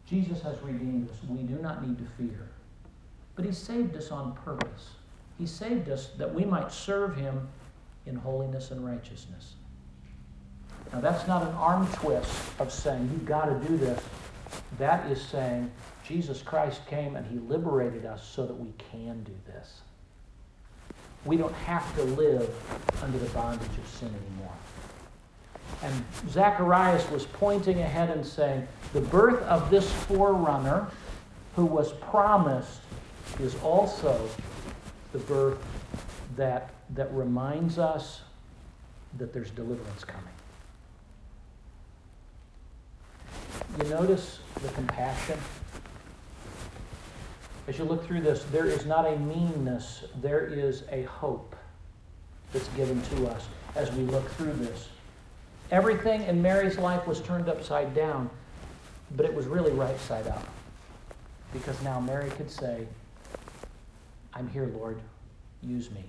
Jesus 0.07 0.41
has 0.41 0.59
redeemed 0.61 1.09
us. 1.09 1.17
We 1.27 1.43
do 1.43 1.55
not 1.55 1.85
need 1.85 1.97
to 1.97 2.05
fear. 2.17 2.49
But 3.35 3.45
he 3.45 3.51
saved 3.51 3.95
us 3.95 4.11
on 4.11 4.33
purpose. 4.33 4.91
He 5.37 5.45
saved 5.45 5.89
us 5.89 6.11
that 6.17 6.33
we 6.33 6.45
might 6.45 6.71
serve 6.71 7.15
him 7.15 7.47
in 8.05 8.15
holiness 8.15 8.71
and 8.71 8.85
righteousness. 8.85 9.55
Now, 10.93 11.01
that's 11.01 11.27
not 11.27 11.41
an 11.41 11.53
arm 11.55 11.87
twist 11.93 12.31
of 12.59 12.71
saying, 12.71 13.09
you've 13.11 13.25
got 13.25 13.45
to 13.45 13.67
do 13.67 13.77
this. 13.77 14.01
That 14.77 15.11
is 15.11 15.21
saying, 15.21 15.71
Jesus 16.07 16.41
Christ 16.41 16.85
came 16.87 17.15
and 17.15 17.25
he 17.25 17.39
liberated 17.39 18.05
us 18.05 18.25
so 18.25 18.45
that 18.45 18.53
we 18.53 18.71
can 18.91 19.23
do 19.23 19.33
this. 19.47 19.81
We 21.25 21.37
don't 21.37 21.55
have 21.55 21.95
to 21.95 22.03
live 22.03 22.53
under 23.03 23.17
the 23.17 23.29
bondage 23.29 23.67
of 23.67 23.87
sin 23.87 24.09
anymore. 24.09 24.53
And 25.81 26.03
Zacharias 26.29 27.09
was 27.09 27.25
pointing 27.25 27.81
ahead 27.81 28.11
and 28.11 28.25
saying, 28.25 28.67
the 28.93 29.01
birth 29.01 29.41
of 29.43 29.69
this 29.71 29.91
forerunner 29.91 30.87
who 31.55 31.65
was 31.65 31.93
promised 31.93 32.81
is 33.39 33.55
also 33.63 34.29
the 35.15 35.21
birth 35.33 35.57
that, 36.35 36.71
that 36.89 37.11
reminds 37.13 37.79
us 37.79 38.21
that 39.17 39.31
there's 39.31 39.49
deliverance 39.49 40.03
coming. 40.03 40.23
You 43.81 43.89
notice 43.89 44.39
the 44.61 44.67
compassion? 44.69 45.39
As 47.69 47.77
you 47.77 47.85
look 47.85 48.05
through 48.05 48.21
this, 48.21 48.43
there 48.51 48.65
is 48.65 48.85
not 48.85 49.07
a 49.07 49.17
meanness, 49.17 50.03
there 50.21 50.47
is 50.47 50.83
a 50.91 51.03
hope 51.03 51.55
that's 52.51 52.67
given 52.69 53.01
to 53.03 53.27
us 53.27 53.47
as 53.75 53.89
we 53.93 54.03
look 54.03 54.29
through 54.31 54.53
this. 54.53 54.89
Everything 55.71 56.23
in 56.23 56.41
Mary's 56.41 56.77
life 56.77 57.07
was 57.07 57.21
turned 57.21 57.47
upside 57.47 57.95
down, 57.95 58.29
but 59.15 59.25
it 59.25 59.33
was 59.33 59.47
really 59.47 59.71
right 59.71 59.99
side 60.01 60.27
up. 60.27 60.45
Because 61.53 61.81
now 61.83 62.01
Mary 62.01 62.29
could 62.31 62.51
say, 62.51 62.85
I'm 64.35 64.49
here, 64.49 64.71
Lord, 64.75 64.99
use 65.61 65.89
me. 65.91 66.03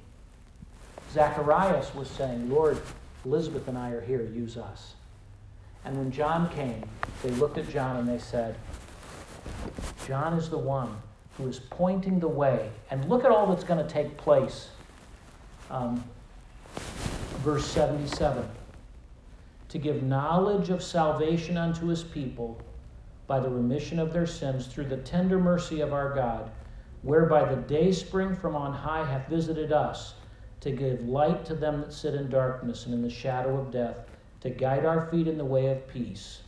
Zacharias 1.12 1.94
was 1.94 2.10
saying, 2.10 2.50
Lord, 2.50 2.78
Elizabeth 3.24 3.68
and 3.68 3.78
I 3.78 3.90
are 3.90 4.00
here, 4.00 4.22
use 4.22 4.56
us. 4.56 4.94
And 5.84 5.96
when 5.96 6.10
John 6.10 6.50
came, 6.50 6.84
they 7.22 7.30
looked 7.30 7.58
at 7.58 7.68
John 7.68 7.96
and 7.96 8.08
they 8.08 8.18
said, 8.18 8.56
John 10.06 10.34
is 10.34 10.48
the 10.48 10.58
one 10.58 10.96
who 11.36 11.46
is 11.46 11.60
pointing 11.70 12.18
the 12.18 12.28
way. 12.28 12.70
And 12.90 13.08
look 13.08 13.24
at 13.24 13.30
all 13.30 13.46
that's 13.46 13.64
going 13.64 13.84
to 13.84 13.90
take 13.90 14.16
place. 14.16 14.70
Um, 15.70 16.02
verse 17.44 17.66
77 17.66 18.48
to 19.68 19.78
give 19.78 20.02
knowledge 20.02 20.70
of 20.70 20.82
salvation 20.82 21.56
unto 21.56 21.86
his 21.86 22.02
people 22.02 22.60
by 23.26 23.40
the 23.40 23.48
remission 23.48 23.98
of 23.98 24.12
their 24.12 24.26
sins 24.26 24.66
through 24.66 24.84
the 24.84 24.96
tender 24.98 25.38
mercy 25.38 25.80
of 25.80 25.92
our 25.92 26.14
God, 26.14 26.50
whereby 27.06 27.44
the 27.44 27.62
day 27.62 27.92
spring 27.92 28.34
from 28.34 28.56
on 28.56 28.72
high 28.72 29.06
hath 29.06 29.28
visited 29.28 29.70
us, 29.70 30.14
to 30.60 30.72
give 30.72 31.02
light 31.02 31.44
to 31.44 31.54
them 31.54 31.80
that 31.80 31.92
sit 31.92 32.14
in 32.14 32.28
darkness 32.28 32.86
and 32.86 32.94
in 32.94 33.00
the 33.00 33.08
shadow 33.08 33.56
of 33.60 33.70
death, 33.70 34.00
to 34.40 34.50
guide 34.50 34.84
our 34.84 35.06
feet 35.08 35.28
in 35.28 35.38
the 35.38 35.44
way 35.44 35.68
of 35.68 35.86
peace. 35.86 36.40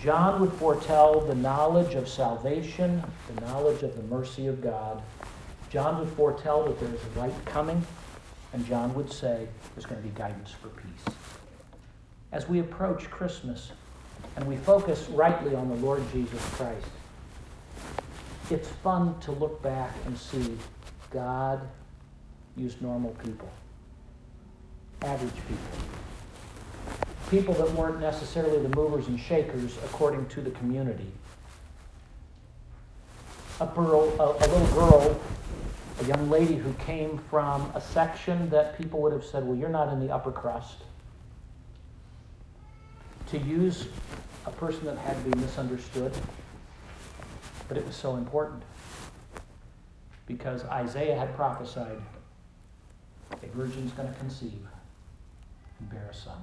John 0.00 0.40
would 0.40 0.52
foretell 0.54 1.20
the 1.20 1.34
knowledge 1.34 1.94
of 1.94 2.08
salvation, 2.08 3.02
the 3.34 3.40
knowledge 3.42 3.82
of 3.82 3.94
the 3.94 4.02
mercy 4.04 4.46
of 4.46 4.62
God. 4.62 5.02
John 5.68 5.98
would 5.98 6.08
foretell 6.08 6.64
that 6.64 6.80
there 6.80 6.94
is 6.94 7.16
light 7.16 7.44
coming, 7.44 7.84
and 8.54 8.64
John 8.64 8.94
would 8.94 9.12
say 9.12 9.46
there's 9.74 9.84
going 9.84 10.00
to 10.00 10.08
be 10.08 10.18
guidance 10.18 10.52
for 10.52 10.68
peace. 10.68 11.14
As 12.32 12.48
we 12.48 12.60
approach 12.60 13.10
Christmas 13.10 13.72
and 14.36 14.46
we 14.46 14.56
focus 14.56 15.06
rightly 15.10 15.54
on 15.54 15.68
the 15.68 15.76
Lord 15.76 16.02
Jesus 16.12 16.42
Christ, 16.54 16.86
it's 18.50 18.68
fun 18.68 19.18
to 19.20 19.32
look 19.32 19.62
back 19.62 19.94
and 20.06 20.16
see 20.16 20.56
God 21.10 21.60
use 22.56 22.80
normal 22.80 23.10
people, 23.22 23.50
average 25.02 25.34
people 25.48 25.78
people 27.30 27.54
that 27.54 27.70
weren't 27.72 28.00
necessarily 28.00 28.62
the 28.62 28.74
movers 28.76 29.08
and 29.08 29.18
shakers 29.18 29.76
according 29.84 30.26
to 30.28 30.40
the 30.40 30.50
community. 30.52 31.10
A, 33.60 33.66
girl, 33.66 34.14
a, 34.20 34.44
a, 34.44 34.46
little 34.46 34.66
girl, 34.74 35.20
a 36.00 36.04
young 36.04 36.30
lady 36.30 36.56
who 36.56 36.72
came 36.74 37.18
from 37.30 37.70
a 37.74 37.80
section 37.80 38.48
that 38.50 38.78
people 38.78 39.00
would 39.02 39.12
have 39.12 39.24
said, 39.24 39.44
well, 39.44 39.56
you're 39.56 39.68
not 39.68 39.92
in 39.92 39.98
the 39.98 40.12
upper 40.14 40.30
crust. 40.30 40.76
To 43.30 43.38
use 43.38 43.88
a 44.44 44.50
person 44.52 44.84
that 44.84 44.98
had 44.98 45.16
to 45.24 45.30
be 45.30 45.40
misunderstood, 45.40 46.12
but 47.68 47.76
it 47.76 47.86
was 47.86 47.96
so 47.96 48.16
important 48.16 48.62
because 50.26 50.64
Isaiah 50.64 51.16
had 51.16 51.34
prophesied 51.34 52.00
a 53.42 53.46
virgin's 53.56 53.92
going 53.92 54.12
to 54.12 54.18
conceive 54.18 54.66
and 55.78 55.90
bear 55.90 56.08
a 56.10 56.14
son. 56.14 56.38